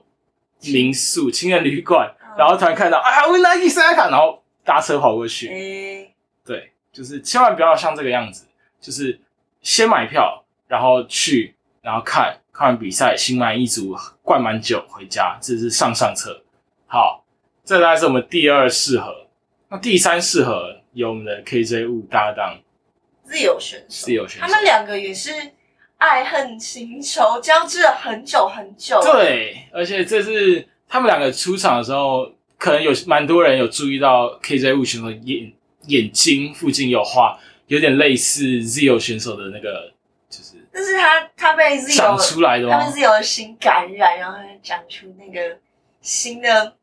[0.70, 2.37] 民宿青年旅馆，嗯。
[2.38, 8.46] 然后突然看到啊，维纳伊塞卡，然后搭车跑过去，诶、对，就是千万不要像这个样子，
[8.81, 9.20] 就是
[9.61, 16.42] 先买票，然后去，然后看看完比赛，心满意足，灌满酒回家，这是上上策。
[16.87, 17.25] 好，
[17.64, 19.27] 这大概是我们第二适合。
[19.68, 22.59] 那第三适合有我们的 KJ 五搭档。
[23.25, 24.46] 自由选手，自由选手。
[24.46, 25.31] 他们两个也是
[26.03, 35.53] 爱恨情仇交织了很久很久。，对，而且这是他们两个出场的时候，可能有蛮多人有注意到 KJ 物选手眼
[35.87, 37.38] 眼睛附近有画，
[37.69, 39.93] 有点类似 Zio 选手的那个，
[40.29, 42.93] 就是但是他他被自长由出来的吗他被？
[42.93, 45.57] 自由的心感染，然后他长出那个
[46.01, 46.75] 新的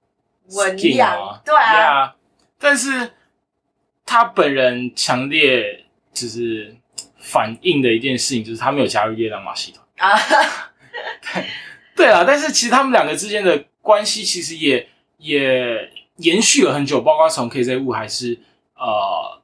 [0.51, 2.13] 纹样，对啊，Yeah，
[2.57, 3.11] 但是
[4.05, 6.73] 他本人强烈就是
[7.29, 10.09] 反映的一件事情，就是他没有加入夜亮马戏团。
[10.09, 10.19] 啊，
[11.95, 14.87] 对啊，但是其实他们两个之间的关系其实也
[15.17, 18.39] 也延续了很久，包括从 KZ 物还是
[18.75, 19.41] 呃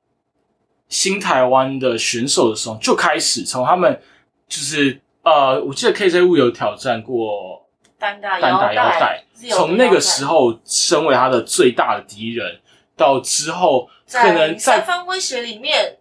[0.90, 4.02] 新台湾的选手的时候就开始，从他们
[4.48, 7.68] 就是呃，我记得 KZ 物有挑战过
[8.00, 12.60] 单打单打腰带，从那个时候身为他的最大的敌人，
[12.96, 15.98] 到之后可能在三方威胁里面，嗯，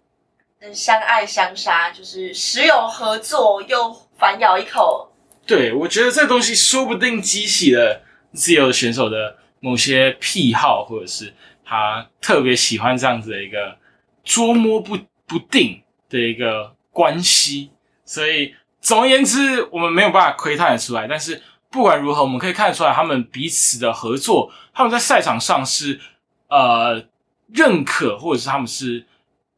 [0.73, 5.11] 相爱相杀，就是时有合作又反咬一口。
[5.45, 13.77] 对，我觉得这东西说不定激起了自由选手的某些癖好，或者是他特别喜欢这样子的一个
[14.23, 14.97] 捉摸不
[15.27, 17.71] 不定的一个关系。
[18.05, 21.07] 所以总而言之，我们没有办法窥探得出来。
[21.07, 26.01] 但是不管如何，我们可以看得出来，他们彼此的合作，他们在赛场上是
[26.49, 27.05] 呃
[27.53, 29.05] 认可，或者是他们是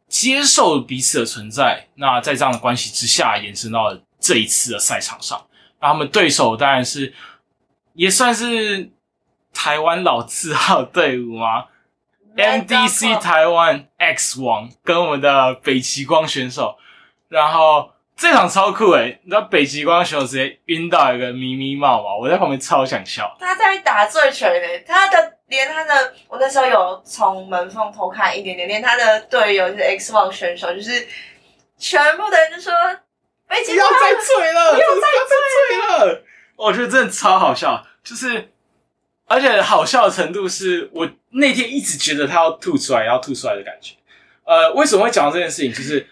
[0.08, 1.86] 接受彼此的存在。
[1.94, 5.46] 那在这样的关系之下，延伸到了这一次的赛场上。
[5.80, 7.12] 那他们对手当然是
[7.94, 8.90] 也算是
[9.52, 11.66] 台湾老字号队伍吗
[12.36, 16.76] ？MDC 台湾 X 王跟我们的北极光选手，
[17.28, 19.20] 然后这场超酷诶！
[19.24, 22.14] 你知道北极光选手直接晕到一个咪咪帽嘛？
[22.14, 23.34] 我在旁边超想笑。
[23.38, 31.06] 他在打醉拳诶，他的连他的我那时候有从门缝偷看一点点，连他的队友就是 X 王选手，就是
[31.78, 32.72] 全部的人就说。
[33.48, 34.74] 不要再醉了！
[34.74, 35.06] 不要再
[35.70, 35.76] 醉
[36.08, 36.22] 了！
[36.56, 38.50] 我觉得真的超好笑，就是
[39.24, 43.94] 而且好笑的程度是我那天一直觉得他要吐出来，要吐出来的感觉。
[44.44, 45.72] 呃，为什么会讲到这件事情？
[45.72, 46.08] 就是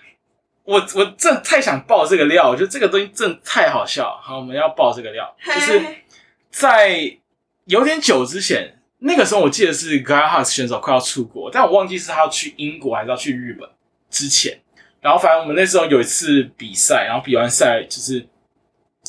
[0.62, 4.16] 我我真的太想爆这个料，我觉得这个东西真的太好笑。
[4.22, 5.82] 好，我们要爆这个料，就是
[6.52, 7.18] 在
[7.64, 8.73] 有点久之前，
[9.06, 13.68] 那个时候我记得是 g a r h a s 选手快要出国，但我忘记是他要去英国还是要去日本
[14.08, 14.58] 之前。
[15.02, 18.26] 然后，反正我们那时候有一次比赛，然后比完赛就是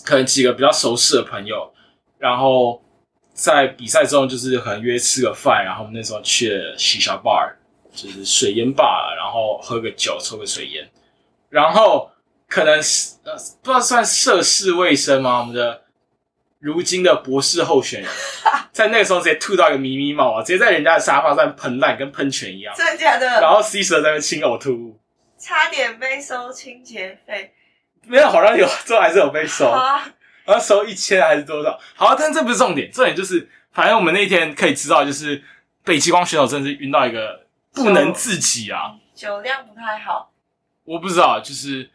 [0.03, 1.73] 可能几个比较熟识的朋友，
[2.17, 2.83] 然后
[3.33, 7.53] 在比赛中就是可能约吃个饭，然后我们那时候去了西小 bar，
[7.93, 10.85] 就是水烟吧，然后喝个酒，抽个水烟，
[11.47, 12.11] 然后
[12.49, 15.39] 可能是呃不知道算涉世未深吗？
[15.39, 15.83] 我们的
[16.59, 18.11] 如今的博士候选人，
[18.75, 23.25] 在那个时候直接吐到一个咪咪帽啊，直接在人家的沙发上喷烂，跟喷泉一样，真的假的？
[23.39, 24.99] 然后 C 蛇在那清呕吐物。
[25.39, 27.53] 差点被收清洁费，
[28.05, 29.71] 没有好像有，最后还是有被收，
[30.43, 31.79] 然后收一千还是多少？
[31.95, 35.41] 好，但这不是重点，重点就是，反正我们那天可以知道，就是
[35.85, 40.33] 北极光选手真的是晕到一个不能自己啊，酒量不太好。
[40.83, 41.89] 我不知道，就是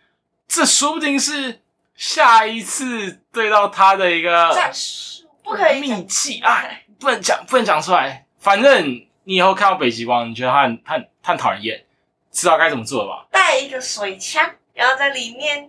[0.48, 1.60] 这说不定是
[1.94, 6.64] 下一次对到他的一个战术，不可以秘技啊，
[6.98, 8.26] 不能讲，不能讲出来。
[8.38, 11.85] 反正你以后看到北极光，你觉得它很、他、他很讨人厌。
[12.33, 13.26] 知道该怎么做了吧？
[13.33, 15.68] 带一个水枪，然后在里面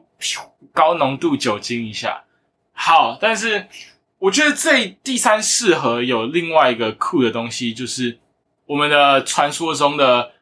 [0.72, 2.24] 高浓度酒精一下。
[2.72, 3.68] 好，但是
[4.20, 8.20] 我觉得这第三适合有另外一个酷的东西，就是
[8.68, 10.34] 我们的传说中的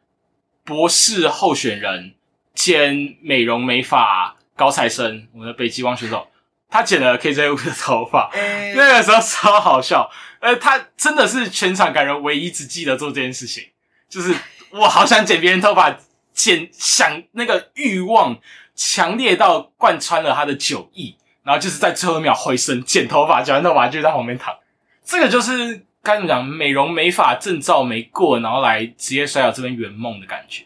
[0.65, 2.13] 博士候选人
[2.53, 6.27] 兼美容美发高材生，我们的北极光选手，
[6.69, 8.29] 他剪了 KJ 五的头发，
[8.75, 10.09] 那个时候超好笑。
[10.39, 13.63] 呃，他真的是全场感人唯一只记得做这件事情，
[14.07, 14.33] 就是
[14.71, 15.97] 我好想剪别人头发。
[16.31, 18.39] 剪想那个欲望
[18.73, 24.55] 强烈到贯穿了他的酒意，然后就是在最后一秒回身剪头发，剪完头发就在旁边躺。
[25.03, 30.63] 这个就是该怎么讲，美容美发证照没过，然后来职业摔跤这边圆梦的感觉。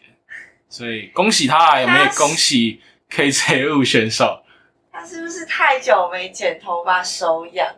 [0.68, 4.43] 所以恭喜他，有没有恭喜 KJ 五选手？
[5.04, 7.68] 他是不是太久没剪头发手痒？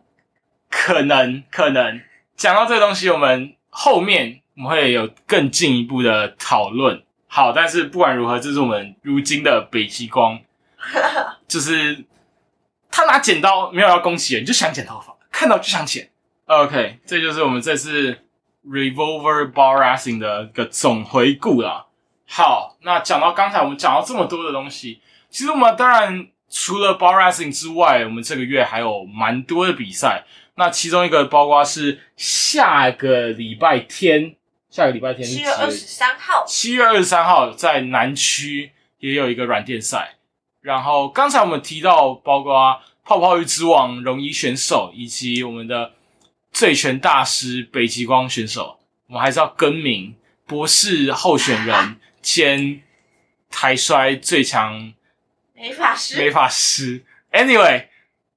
[0.71, 2.01] 可能可能。
[2.37, 7.03] 讲到这个东西，我们后面我们会有更进一步的讨论。
[7.27, 10.39] 好，但是不管如何，这是我们如今的北极光，
[11.49, 12.05] 就是
[12.93, 16.09] 他拿剪刀没有要恭喜人，就想剪头发，看到就想剪。
[16.45, 18.21] OK，这就是我们这次
[18.65, 21.89] Revolver Bar Racing 的一个总回顾了。
[22.29, 30.25] 好，那讲到刚才我们讲到这么多的东西，其实我们当然除了 Bar Racing 之外，我们这个月还有蛮多的比赛。
[30.55, 34.37] 那其中一个包括是下个礼拜天。
[34.69, 40.17] 下个礼拜天，七月二十三号，七月二十三号在南区也有一个软垫赛。
[40.61, 45.93] 然后刚才我们提到，包括泡泡浴之王荣一选手，以及我们的
[46.53, 50.15] 醉拳大师北极光选手，我们还是要更名
[50.47, 52.83] 博士候选人兼
[53.49, 54.93] 台摔最强
[55.57, 56.17] 美法师。
[56.19, 57.87] 美法师，Anyway，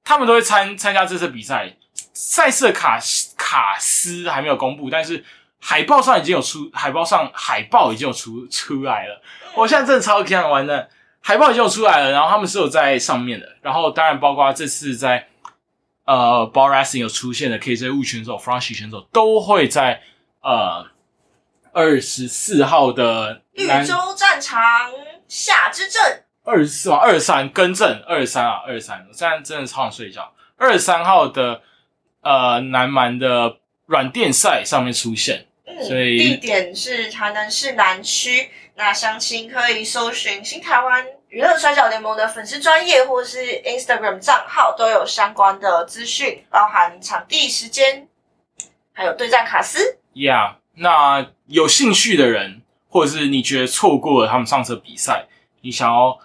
[0.02, 1.76] 他们都会参参加这次比赛。
[2.12, 2.98] 赛事卡
[3.36, 5.24] 卡斯还没有公布，但是。
[5.62, 9.20] 海报上已经有出，海报上海报已经有出出来了。
[9.54, 10.88] 我现在真的超级想玩的，
[11.20, 13.46] 海报已经有出来了，然后他们是有在上面的。
[13.60, 15.28] 然后当然包括这次在
[16.06, 20.00] 呃 Bar Racing 有出现的 KJ 物选手、f r a n c i 选手都会在
[20.40, 20.86] 呃
[21.74, 24.58] 二十四号的绿洲战场
[25.28, 26.96] 夏之阵二十四吗？
[26.96, 28.98] 二十三，更正，二十三啊，二十三。
[29.08, 30.32] 我现在真的超想睡觉。
[30.56, 31.62] 二十三号的
[32.22, 38.50] 呃南蛮的软垫赛上面出现，嗯，所以地点是台南市南区。
[38.76, 48.08] 那详情可以搜寻新台湾娱乐摔角联盟的粉丝专业或是 Instagram 账号，都有相关的资讯，包含场地、时间，
[48.92, 49.98] 还有对战卡司。
[50.14, 55.26] Yeah，那有兴趣的人，或者是你觉得错过了他们上次的比赛，
[55.60, 56.18] 你想要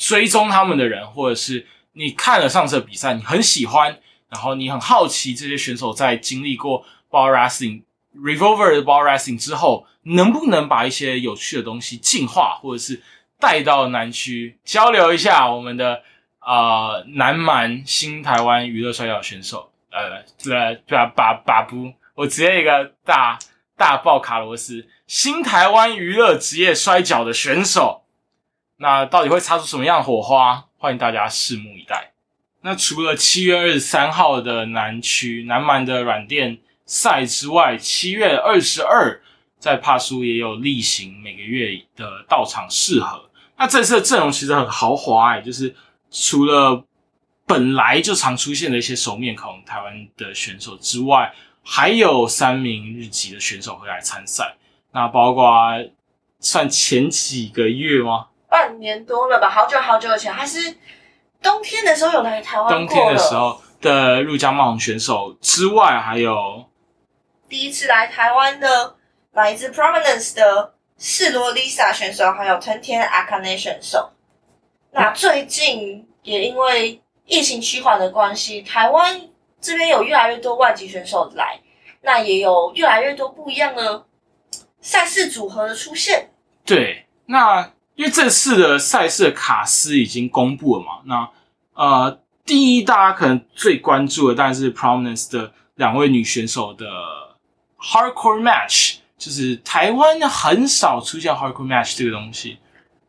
[0.00, 3.98] 追踪他们的人，或者是你看了上次的比赛，你很喜欢，
[4.30, 7.82] 然后你很好奇这些选手在经历过 ball wrestling、
[8.16, 13.02] revolver 的 ball wrestling 之后，能不能把一些有趣的东西进化，或者是
[13.38, 16.02] 带到南区交流一下我们的
[16.40, 21.92] 呃南蛮新台湾娱乐摔跤选手，呃，对，把把把不。
[22.14, 23.38] 我直接一个大
[23.76, 27.99] 大爆卡罗斯，新台湾娱乐职业摔跤的选手，
[28.82, 30.64] 那到底会擦出什么样的火花？
[30.78, 32.12] 欢迎大家拭目以待。
[32.62, 39.20] 那除了七月二十三号的南区南蛮的软垫赛之外，七月二十二
[39.58, 43.28] 在帕苏也有例行每个月的到场试合。
[43.58, 45.74] 那这次的阵容其实很豪华哎、就是
[46.10, 46.82] 除了
[47.46, 51.30] 本来就常出现的一些熟面孔台湾的选手之外，
[51.62, 54.56] 还有三名日籍的选手会来参赛，
[54.92, 55.52] 那包括
[56.38, 58.28] 算前几个月吗？
[58.50, 60.76] 半年多了吧，好久好久以前，还是
[61.40, 66.66] 冬天的时候有来台湾过冬天的了时候的入江茂红选手之外，还有
[67.48, 68.96] 第一次来台湾的
[69.32, 74.10] 来自 Prominence 的世罗 Lisa 选手，还有藤田 Akane 选手。
[74.90, 79.28] 那最近也因为疫情趋缓的关系，台湾
[79.60, 81.60] 这边有越来越多外籍选手来，
[82.02, 84.04] 那也有越来越多不一样的
[84.80, 86.30] 赛事组合的出现。
[86.64, 91.30] 对，那因为这次的赛事的卡司已经公布了嘛，那
[91.74, 96.86] 呃，第一大家可能最关注的当然是 Prominence 的两位女选手的
[97.78, 102.58] Hardcore Match，就是台湾很少出现 Hardcore Match 这个东西。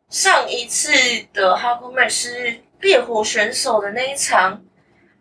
[0.09, 0.91] 上一次
[1.31, 4.61] 的 Hardcore Match 是烈火选手的那一场，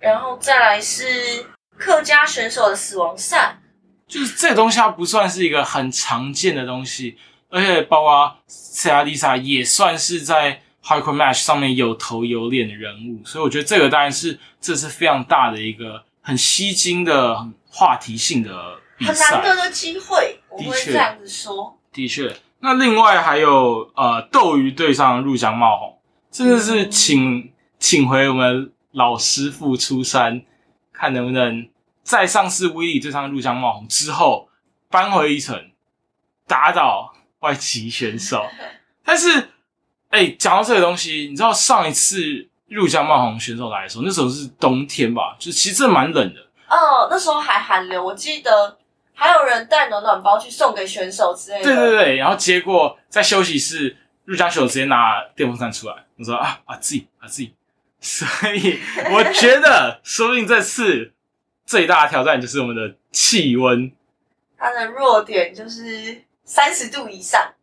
[0.01, 1.47] 然后再来是
[1.79, 3.61] 客家选手的死亡赛。
[4.09, 7.17] 就是这个东西它不算是一个很常见的东西，
[7.51, 19.33] 而且包括 c a Lisa 也算是在 Hardcore Match 上面有头有脸的人物，所以我觉得这个当然是这是非常大的一个很吸睛的、很话题性的比很赛。
[19.33, 21.77] 难得的机会，我会这样子说。
[21.93, 25.99] 的确，那另外还有呃斗鱼对上入江茂红，
[26.31, 30.43] 真的是请请回我们老师傅出山，
[30.93, 31.69] 看能不能
[32.03, 34.49] 在上次威力对上入江茂红之后
[34.89, 35.71] 扳回一城，
[36.47, 38.47] 打倒外籍选手。
[39.05, 39.49] 但是，
[40.09, 46.41] 哎、讲到这个东西，你知道上一次入江茂红选手来的时候，那时候是冬天吧，就其实真的蛮冷的。
[46.69, 48.79] 哦，那时候还寒流，我记得
[49.13, 51.65] 还有人带暖暖包去送给选手之类的。
[51.65, 57.53] 对对对，然后结果在休息室，入江选手直接拿电风扇出来，我说啊啊自己啊自己，
[58.01, 58.79] 所以
[59.13, 61.13] 我觉得说不定这次
[61.67, 63.91] 最大的挑战就是我们的气温，
[64.57, 67.55] 他的弱点就是三十度以上。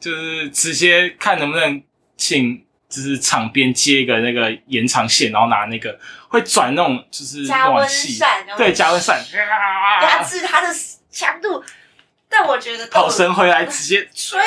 [0.00, 1.80] 就是直接看能不能
[2.16, 5.96] 请就是场边接一个那个延长线，然后拿那个
[6.28, 9.24] 会转那种就是加温扇，对加温扇，
[10.02, 10.68] 压制它的
[11.10, 11.64] 强度。
[12.28, 14.44] 但我觉得斗跑神回来直接 所以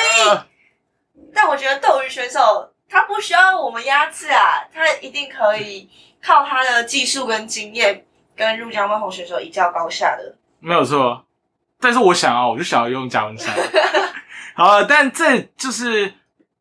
[1.34, 5.88] 但我觉得斗鱼选手他不需要我们压制啊，他一定可以
[6.22, 8.04] 靠他的技术跟经验
[8.36, 10.36] 跟入江万红选手一较高下的。
[10.60, 11.24] 没有错，
[11.80, 13.54] 但是我想啊，我就想要用加温扇。
[14.54, 16.14] 好，但这就是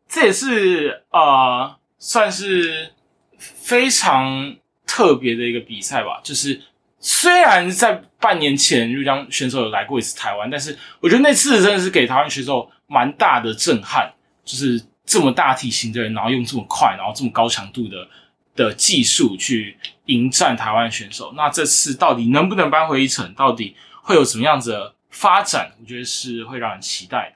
[0.08, 2.94] 这也是呃，算是
[3.40, 4.56] 非常
[4.86, 6.22] 特别的一个比赛吧。
[6.24, 6.62] 就是
[7.00, 14.14] 虽然在半年前入江选手有来过一次台湾，但是我觉得那次真的是给台湾选手蛮大的震撼，
[14.46, 18.08] 就是这么大体型的人，然后用这么快，然后这么高强度的
[18.56, 21.34] 的技术去迎战台湾选手。
[21.36, 23.34] 那这次到底能不能扳回一城？
[23.34, 25.72] 到底会有什么样子发展？
[25.82, 27.34] 我觉得是会让人期待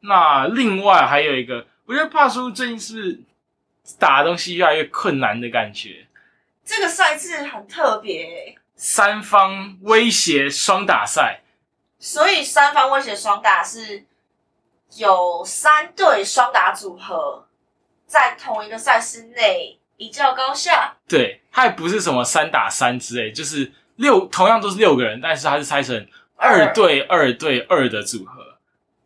[0.00, 3.20] 那另外还有一个，我觉得帕叔最近是
[4.00, 6.08] 打的东西越来越困难的感觉？
[6.64, 11.42] 这个赛制很特别欸、三方威胁双打赛，
[11.98, 14.04] 所以三方威胁双打是
[14.96, 17.46] 有三对双打组合
[18.06, 20.96] 在同一个赛事内一较高下。
[21.08, 26.06] 对，它也不是什么三打三之类，就是六同样都是六个人，但是它是拆成
[26.40, 28.56] 二对二对二的组合。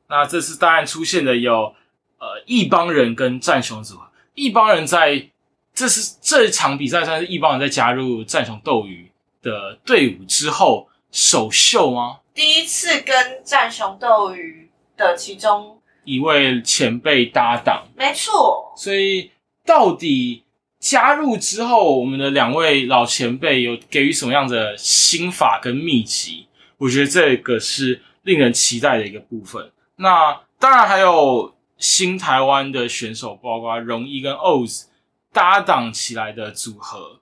[0.09, 1.75] 那这次当然出现的有
[2.19, 5.31] 呃一帮人跟战雄组合，一帮人在
[5.75, 9.11] 这是这场比赛算是一帮人在加入战雄斗鱼
[9.43, 12.21] 的队伍之后首秀吗？
[12.33, 19.31] 第一次跟战雄斗鱼的其中一位前辈搭档，没错，所以
[19.65, 20.45] 到底
[20.79, 26.47] 加入之后，我们的两位老前辈有给予什么样的心法跟秘籍？
[26.79, 29.71] 我觉得这个是令人期待的一个部分。
[29.97, 34.85] 那当然还有新台湾的选手，包括荣一跟 Oz
[35.33, 37.21] 搭档起来的组合，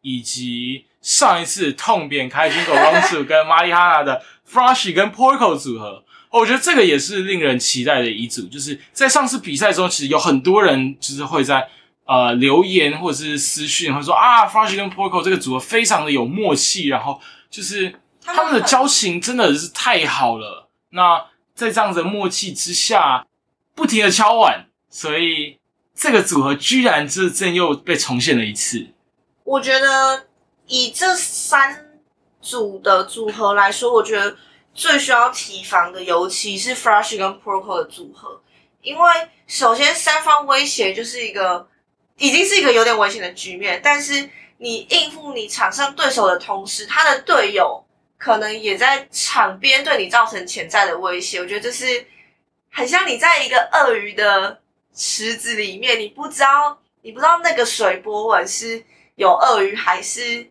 [0.00, 6.04] 以及上一次痛扁开心狗公主跟玛丽哈娜的 Froshy 跟 Porco 组合。
[6.30, 11.68] 我觉得这个也是令人期待的一组，就是在上次比赛中，其实有很多人就是会在
[12.06, 17.94] 呃留言或者是私讯，会说啊，Froshy 跟 Porco 这个组合非常的有默契，然后就是
[18.24, 20.68] 他们的交情真的是太好了。
[20.90, 23.26] 那在这样子的默契之下，
[23.74, 25.58] 不停的敲碗，所以
[25.94, 28.86] 这个组合居然这阵又被重现了一次。
[29.44, 30.26] 我觉得
[30.66, 32.00] 以这三
[32.40, 34.36] 组的组合来说，我觉得。
[34.76, 38.42] 最需要提防的，尤其是 Flash 跟 Proco 的组合，
[38.82, 39.12] 因为
[39.46, 41.68] 首先三方威胁就是一个
[42.18, 47.83] 已经是一个有点危险的局面，但是你应付你场上对手的同时，他的队友
[48.24, 51.38] 可能也在场边对你造成潜在的威胁。
[51.38, 52.06] 我觉得这是
[52.70, 54.62] 很像你在一个鳄鱼的
[54.94, 58.82] 池子里面，你不知道你不知道那个水波纹是
[59.16, 60.50] 有鳄鱼还是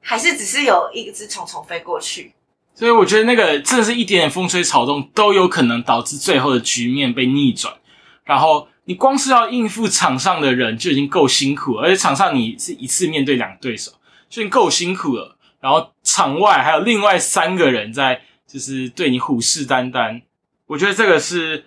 [0.00, 2.32] 还是只是有一只虫虫飞过去。
[2.72, 7.74] 所以我觉得那个真的是一点点风吹草动都有可能导致最后的局面被逆转。
[8.22, 13.90] 然后你光是要应付场上的人就已经够辛苦了，而且场上你是一次面对两个对手，
[14.30, 15.36] 就已经够辛苦了。
[15.62, 20.20] 然后场外还有另外三个人在，就是对你虎视眈眈。
[20.66, 21.64] 我觉得这个是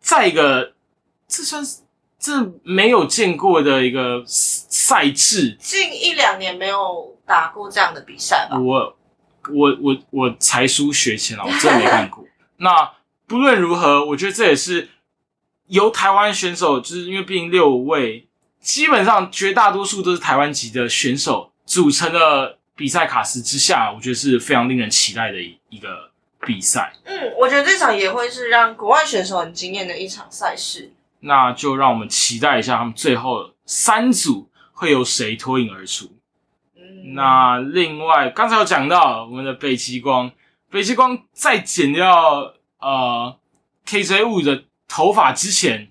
[0.00, 0.72] 再一个
[1.28, 1.80] 这算是
[2.18, 8.58] 这没有见过的一个赛制，近一两年没有打过这样的比赛吧。
[8.58, 8.96] 我。
[9.52, 12.24] 我我我才疏学浅了，我真的没看过。
[12.56, 12.92] 那
[13.26, 14.88] 不论如何，我觉得这也是
[15.66, 18.26] 由台湾选手，就是因为毕竟六位，
[18.58, 26.10] 基本上绝大多数都是台湾籍的选手组成的比赛卡司之下，我觉得是非常令人期待的一一个
[26.40, 26.92] 比赛。
[27.04, 30.92] 嗯，我觉得这场也会是让国外选手很惊艳的一场赛事。
[31.20, 36.12] 那就让我们期待一下，他们最后三组会由谁脱颖而出。
[37.14, 40.32] 那另外，刚才有讲到我们的北极光，
[40.70, 43.38] 北极光在剪掉呃
[43.86, 45.90] KJ 五的头发之前，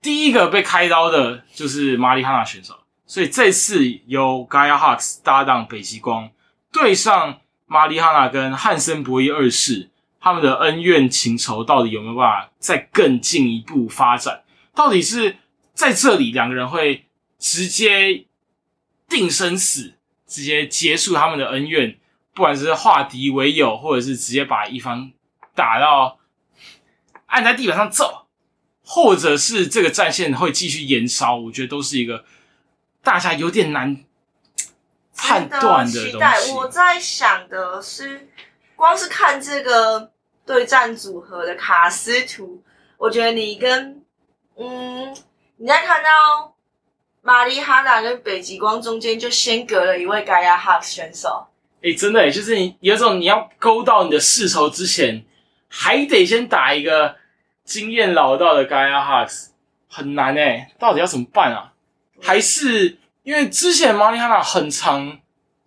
[0.00, 6.30] 第一个被开刀的就是玛丽哈娜选手，所以这次由 Gaia Hawks 搭档北极光
[6.72, 9.90] 对上玛丽哈娜跟汉森博伊二世，
[10.20, 14.42] 他们的恩怨情仇到底有没有办法再更进一步发展？
[14.74, 15.36] 到底是
[15.72, 17.06] 在这里两个人会
[17.38, 18.26] 直接？
[19.06, 19.94] 定生死，
[20.26, 21.98] 直接结束他们的恩怨，
[22.32, 25.12] 不管是化敌为友，或者是直接把一方
[25.54, 26.18] 打到
[27.26, 28.26] 按在地板上揍，
[28.82, 32.24] 或者是这个战线会继续延烧，我觉得都是一个
[33.04, 33.96] 大家有点难
[35.16, 36.52] 判断的东西。
[36.52, 38.28] 我在想的是，
[38.74, 40.10] 光是看这个
[40.44, 42.62] 对战组合的卡斯图，
[42.96, 44.02] 我觉得你跟
[44.56, 45.14] 嗯，
[45.58, 46.50] 你在看到。
[47.26, 51.46] 玛丽哈娜跟北极光中间就先隔了一位 Gaia Hux 选手。
[51.82, 55.24] 哎，真的，就是你有种你要勾到你的世仇之前，
[55.66, 57.16] 还得先打一个
[57.64, 59.46] 经验老道的 Gaia Hux，
[59.88, 61.72] 很难哎，到底要怎么办啊？
[62.24, 65.18] 还是因为之前马里哈娜很长，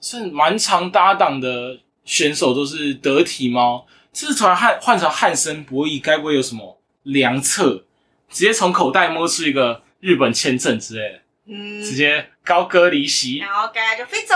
[0.01, 7.86] 是蛮长搭档的选手都是得体猫，这次突然换换成汉森博弈，该不会有什么良策？
[8.30, 11.20] 直接从口袋摸出一个日本签证之类的？
[11.45, 14.36] 嗯，直接高歌离席，然后大家就飞走，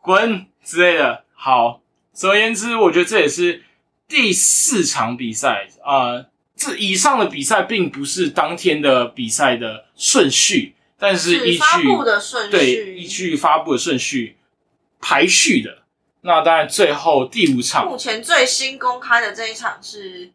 [0.00, 1.24] 滚之类的。
[1.34, 1.82] 好，
[2.12, 3.62] 总而言之，我觉得这也是
[4.08, 6.24] 第四场比赛啊。
[6.56, 14.36] 这以上的比赛并不是当天的比赛的顺序，但是依据发布的顺序，对，依据发布的顺序
[15.00, 15.78] 排序的。
[16.20, 20.30] 那当然，最后第五场，目前最新公开的这一场是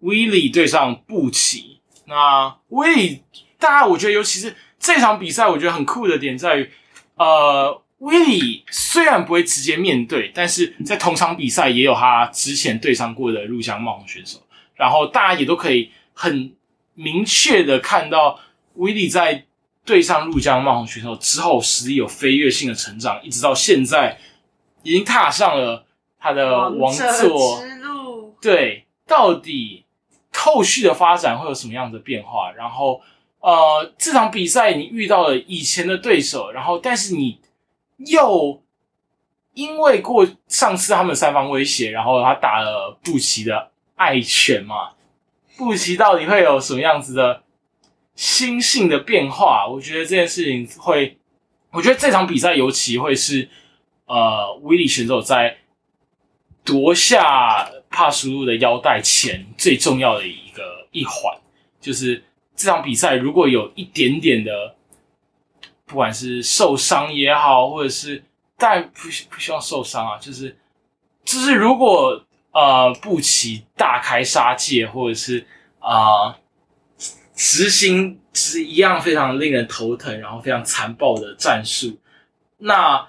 [0.00, 1.80] 威利对上布奇。
[2.04, 3.22] 那威利，
[3.58, 4.54] 大家我觉得尤其是。
[4.78, 6.70] 这场比赛我觉得很酷的点在于，
[7.16, 16.52] 呃，威利虽然不会直接面对，但是在同场比赛也有他之前对上过的入江冒险选手，然后大家也都可以很
[16.94, 18.38] 明确的看到
[18.74, 19.46] 威利在
[19.86, 24.18] 对上入江冒险选手之后，实力有飞跃性的成长，一直到现在
[24.82, 25.86] 已经踏上了
[26.18, 28.34] 他的王座之路。
[28.42, 29.86] 对，到底
[30.34, 32.52] 后续的发展会有什么样的变化？
[32.52, 33.00] 然后。
[33.38, 37.38] 呃，这场比赛你遇到了以前的对手，然后但是你
[37.98, 38.60] 又
[39.54, 44.90] 因为过上次他们三方威胁，然后他打了布奇的爱犬嘛，
[45.56, 47.44] 布奇到底会有什么样子的
[48.16, 49.68] 心性的变化？
[49.68, 51.16] 我觉得这件事情会，
[51.70, 53.48] 我觉得这场比赛尤其会是
[54.06, 55.58] 呃，威利选手在
[56.64, 61.36] 夺下帕苏路的腰带前最重要的一个一环，
[61.80, 62.24] 就是
[62.56, 64.74] 这场比赛如果有一点点的，
[65.84, 68.24] 不管是受伤也好，或者是
[68.56, 70.56] 但不不希望受伤啊，就是
[71.24, 75.46] 就是如果呃布奇大开杀戒，或者是
[75.78, 76.36] 啊、
[77.36, 81.96] 执行是一样非常令人头疼，然后非常残暴的战术，
[82.58, 83.06] 那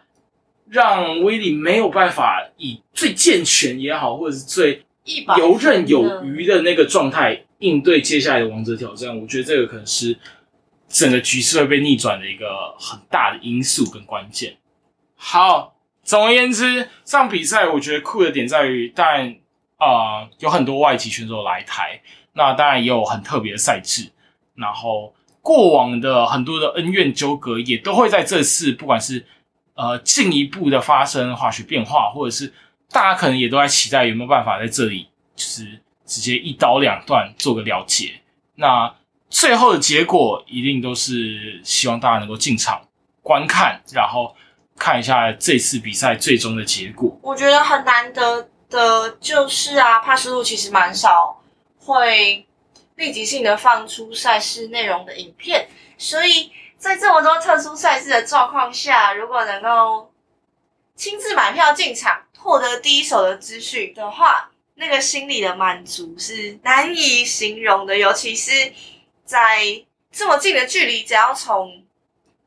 [0.69, 4.83] 让威利没有办法以最健全也好，或者是最
[5.37, 10.17] 游刃有余的那个状态应对接下来的王者挑战，我觉得这个可能是
[10.89, 14.57] 整个局势会被逆转的一个很大的因素跟关键。
[15.15, 19.35] 好，总而言之，这场比赛我觉得酷的点在于，当然
[19.77, 22.01] 啊、呃有很多外籍选手来台，
[22.33, 24.11] 那当然也有很特别的赛制，
[24.57, 29.25] 然后过往的很多的恩怨纠葛也都会在这次，不管是
[29.75, 32.51] 呃进一步的发生化学变化，或者是
[32.89, 38.11] 大家可能也都在期待有没有办法在这里就是直接一刀两断做个了结。
[38.55, 38.93] 那
[39.29, 42.81] 最后的结果一定都是希望大家能够进场
[43.21, 44.35] 观看，然后
[44.77, 47.15] 看一下这次比赛最终的结果。
[47.21, 51.39] 我觉得很难得的就是啊，帕斯路其实蛮少
[51.77, 52.46] 会
[52.97, 60.11] 立即性的放出赛事内容的影片，所以在这么多特殊赛事的状况下，如果能够
[60.95, 68.73] 亲自买票进场，获得第一手的资讯的话，那个心理的满足是难以形容的，尤其是
[69.23, 71.85] 在这么近的距离，只要从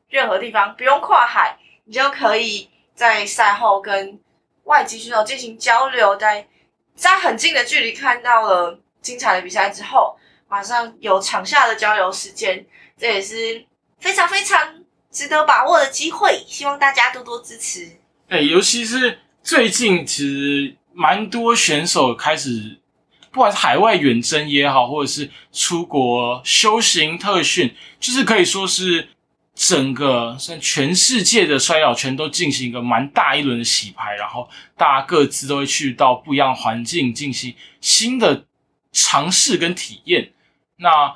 [0.09, 4.19] 任何地方不用跨海，你就可以在赛后跟
[4.65, 6.45] 外籍选手进行交流，在
[6.93, 10.17] 在很近的距离看到了精彩的比赛之后，
[10.51, 12.65] 马上有场下的交流时间，
[12.97, 13.65] 这也是
[13.99, 17.89] 非常非常值得把握的机会，希望大家多多支持。
[18.27, 22.81] 对，尤其是最近，其实蛮多选手开始，
[23.31, 29.07] 不管是海外远征也好，或者是出国修行特训，就是可以说是
[29.55, 38.43] 整个像全世界的摔跤圈都进行一个蛮大一轮的洗牌，然后大家各自都会去到不一样环境进行新的
[38.91, 40.33] 尝试跟体验。
[40.81, 41.15] 那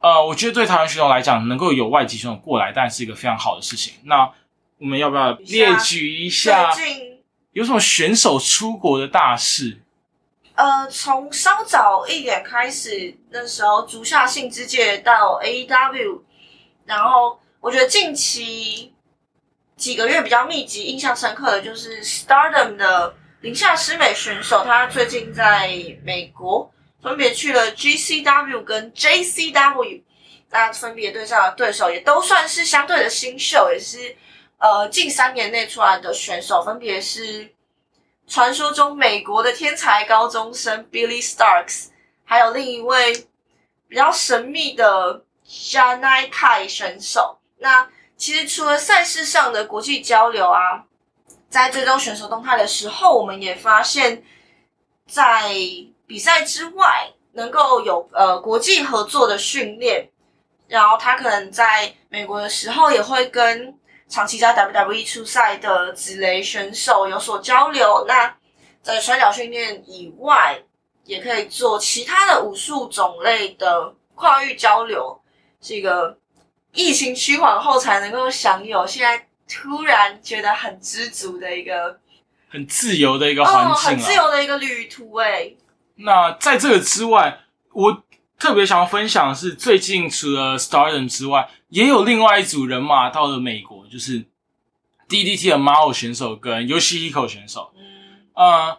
[0.00, 3.94] 呃，我觉得对台湾选手来讲，能够有外籍选手过来，当然是一个非常好的事情。
[4.04, 4.30] 那
[4.78, 9.80] 我们要不要列举一下最近有什么选手出国的大事？
[10.54, 16.20] 呃，从稍早一点开始，那时候足下幸之介到 AEW，
[16.84, 18.92] 然后我觉得近期
[19.76, 25.70] 几个月比较密集、印象深刻的就是 Stardom 的林夏诗美选手，他最近在
[26.04, 26.70] 美国
[27.02, 30.02] 分别去了 GCW 跟 JCW，
[30.50, 34.16] 那分别对上的对手也都算是相对的新秀，也是
[34.58, 37.54] 呃近三年内出来的选手，分别是
[38.26, 41.88] 传说中美国的天才高中生 Billy Starks，
[42.24, 43.26] 还有另一位
[43.88, 47.38] 比较神秘的 Janai Kai 选手。
[47.58, 50.84] 那其实除了赛事上的国际交流啊，
[51.48, 54.24] 在追踪选手动态的时候，我们也发现，
[55.06, 55.54] 在
[56.08, 60.08] 比赛之外能够有呃国际合作的训练，
[60.66, 63.78] 然后他可能在美国的时候也会跟
[64.08, 68.06] 长期在 WWE 出赛的子雷选手有所交流。
[68.08, 68.34] 那
[68.82, 70.58] 在摔跤训练以外，
[71.04, 75.20] 也可以做其他的武术种类的跨域交流，
[75.60, 76.18] 是一个
[76.72, 81.98] 疫情趋缓后才能够享有，现在突然觉得很知足的一个
[82.48, 83.98] 很自由的一个环哦，很。
[83.98, 85.52] 自由的一个旅途哎。
[85.98, 87.40] 那在这个之外，
[87.72, 88.02] 我
[88.38, 94.24] 特别想要分享的是，最近除了 Stardom 之外，也有另外一组人马到了美国，就是
[95.08, 97.72] DDT 的 Mao 选手跟 Yoshihiko 选手。
[97.76, 98.78] 嗯，呃，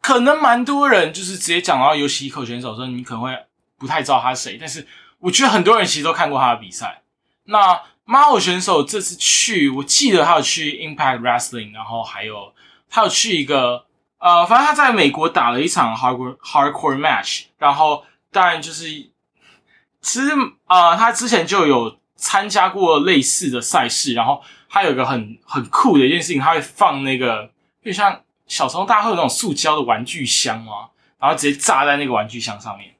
[0.00, 3.36] 可能蛮多人就是直接讲到 Yoshihiko 选手的时候，你可能会
[3.76, 4.86] 不太知道他是谁，但是
[5.18, 7.02] 我觉得很多人其实都看过他的比赛。
[7.44, 12.54] 那 Mao 选手这次去，我记得他有去 Impact Wrestling，然后还有
[12.88, 13.86] 他有去一个
[14.22, 20.30] 呃，反正他在美国打了一场 hardcore hardcore match，然后当然就是其实
[20.68, 27.50] 呃，他之前就有参加过类似的赛事，然后他有一个很很酷的一件事情，他会放那个
[27.84, 32.94] 就像小时候大家会有那种塑胶的玩具箱嘛，然后直接炸在那个玩具箱上面。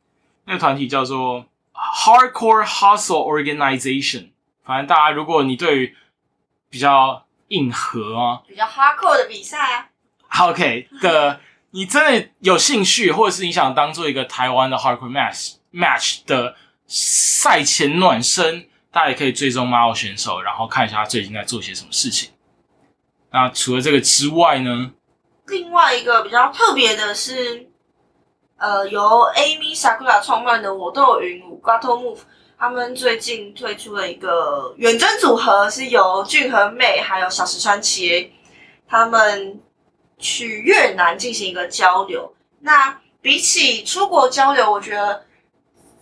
[0.47, 4.31] 那个团体叫做 Hardcore Hustle Organization。
[4.65, 5.97] 反正大家，如果你对于
[6.69, 9.89] 比较硬核啊比较 hardcore 的比赛啊，
[10.41, 16.55] ，OK 的，你真的有兴趣，或者是你想当做一个台湾的 Hardcore Match Match 的
[16.87, 22.31] 赛前暖身，大家也可以追踪 Mao 选手，然后看一下他最近在做些什么事情。
[23.31, 24.93] 那除了这个之外呢？
[25.47, 27.67] 另外一个比较特别的是，
[28.59, 29.01] 呃，由
[29.35, 32.21] Amy Sakura 创办的我都有云舞 Gato Move，
[32.59, 38.31] 他们最近推出了一个远征组合，是由俊和妹还有小石川切
[38.87, 39.61] 他们
[40.23, 42.33] 去越南进行一个交流。
[42.61, 45.25] 那比起出国交流，我觉得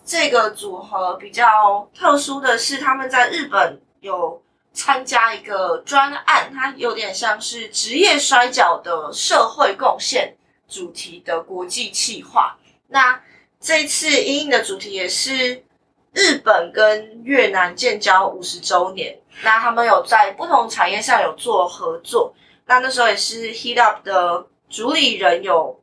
[0.04, 4.40] 这个组合比较特殊的是，他们在日本有
[4.72, 10.36] 参加一个专案，它有点像是职业摔跤的社会贡献
[10.68, 12.56] 主题的国际企划。
[12.88, 13.20] 那
[13.58, 15.64] 这次英英的主题也是
[16.12, 22.34] 日本跟越南建交五十周年，那他们有在不同产业上有做合作。
[22.70, 25.82] 那那时候也是 Heat Up 的主理人有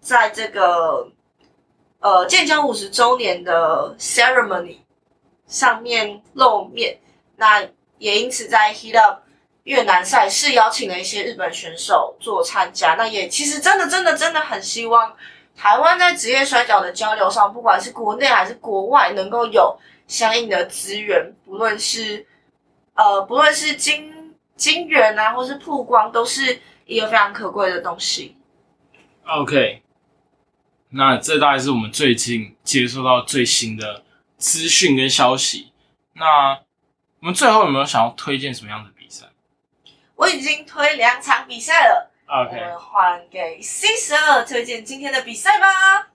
[0.00, 1.08] 在这个
[2.00, 4.78] 呃建交五十周年的 ceremony
[5.46, 6.98] 上面露面。
[7.36, 7.64] 那
[7.98, 9.22] 也因此在 Heat Up
[9.62, 12.96] 越南赛事邀请了一些日本选手做参加。
[12.98, 15.14] 那也其实真的真的真的很希望
[15.56, 19.78] 台湾在职业摔跤的交流上，不管是国内还是国外，能够有
[20.08, 22.26] 相应的资源，不论是
[22.94, 24.12] 呃不论是经
[24.56, 28.36] 金源啊，或是曝光，都是一个非常可贵的东西。
[29.26, 29.82] OK，
[30.90, 34.04] 那这大概是我们最近接收到最新的
[34.36, 35.72] 资讯跟消息。
[36.14, 36.58] 那
[37.20, 39.26] 我们最后有没有想要推荐什么样的比赛
[40.14, 46.08] 我已经推两场比赛了，？OK，们换给 C 十二推荐今天的比赛吧。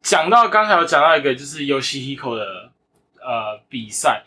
[0.00, 2.70] 讲到刚才有讲到一个就是 Yoshihiko 的
[3.20, 4.22] 呃比赛，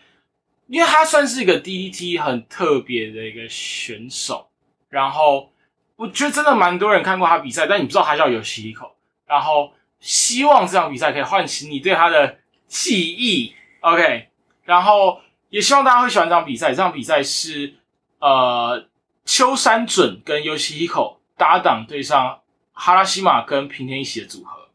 [0.71, 4.47] 因为他算是一个 DDT 很特别的一个选手，
[4.87, 5.51] 然后
[5.97, 8.91] 我觉得真的蛮多人看过他比赛，但你不知道他叫 Yoshihiko，
[9.27, 14.29] 然后希望这场比赛可以唤起你对他的记忆，OK，
[14.63, 15.19] 然后
[15.49, 16.69] 也希望大家会喜欢这场比赛。
[16.69, 17.73] 这场比赛是
[18.19, 18.87] 呃
[19.25, 22.39] 秋山准跟 Yoshihiko 搭档对上
[22.71, 24.69] 哈拉西马跟平田一喜的组合。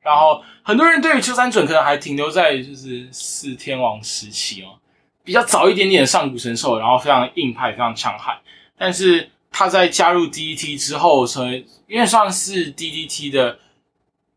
[0.00, 4.80] 然后很多人对于秋山准可能还停留在就是四天王时期哦，
[5.24, 8.38] 比较早一点点的上古神兽，然后非常硬派，非常强悍。
[8.76, 13.58] 但是他在加入 DDT 之后，成为因为算是 DDT 的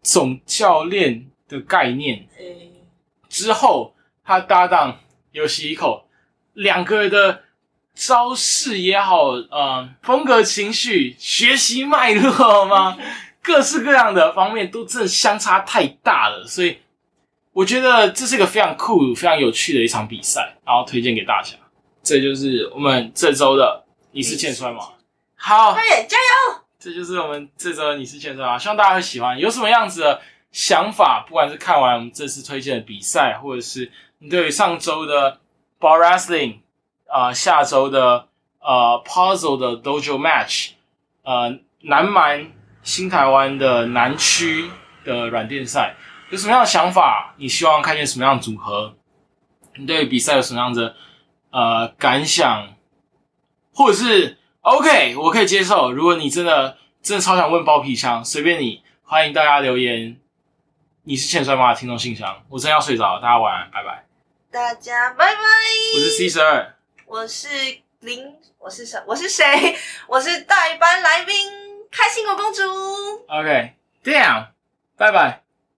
[0.01, 2.27] 总教练的概念、
[3.27, 4.97] 之后，他搭档
[5.31, 6.07] 游戏一口
[6.53, 7.43] 两个人的
[7.93, 12.97] 招式也好，呃，风格、情绪、学习脉络吗？
[13.41, 16.77] 各式各样的方面都真的相差太大了，所以
[17.57, 21.55] 我觉得这是一个非常酷、非常有趣的一场比赛，然后推荐给大家。
[22.03, 24.89] 这就是我们这周的你是欠摔吗？
[25.35, 26.61] 好，快点加油！
[26.77, 28.59] 这就是我们这周的你是欠摔吗？
[28.59, 29.39] 希望大家会喜欢。
[29.39, 31.25] 有什么样子的想法？
[31.27, 35.39] 不管是看完我们这次推荐的比赛，或者是你对于上周的
[35.79, 36.57] Bar Wrestling，
[37.11, 38.27] 呃，下周的
[38.59, 40.73] 呃 Puzzle 的 Dojo Match，
[41.23, 42.51] 呃，南蛮
[42.83, 44.69] 新台湾的南区
[45.03, 45.95] 的软垫赛，
[46.29, 47.33] 有什么样的想法？
[47.37, 48.95] 你希望看见什么样的组合？
[49.75, 50.95] 你对比赛有什么样的
[51.51, 52.73] 呃感想？
[53.73, 55.91] 或者是 OK，我可以接受。
[55.91, 60.19] 如果你真的真的超想问包皮枪，随便你，欢迎大家留言。
[61.03, 61.73] 你是欠摔吗？
[61.73, 64.03] 听众信箱，我真要睡着了，大家晚安，拜拜。
[64.51, 65.41] 大家拜拜。
[65.95, 66.75] 我是 C 十二，
[67.05, 67.47] 我是
[68.01, 68.99] 林，我是谁？
[69.07, 69.77] 我是谁？
[70.07, 71.35] 我是代班来宾，
[71.89, 72.63] 开心果公主。
[73.29, 74.47] OK，这样，
[74.97, 75.46] 拜拜。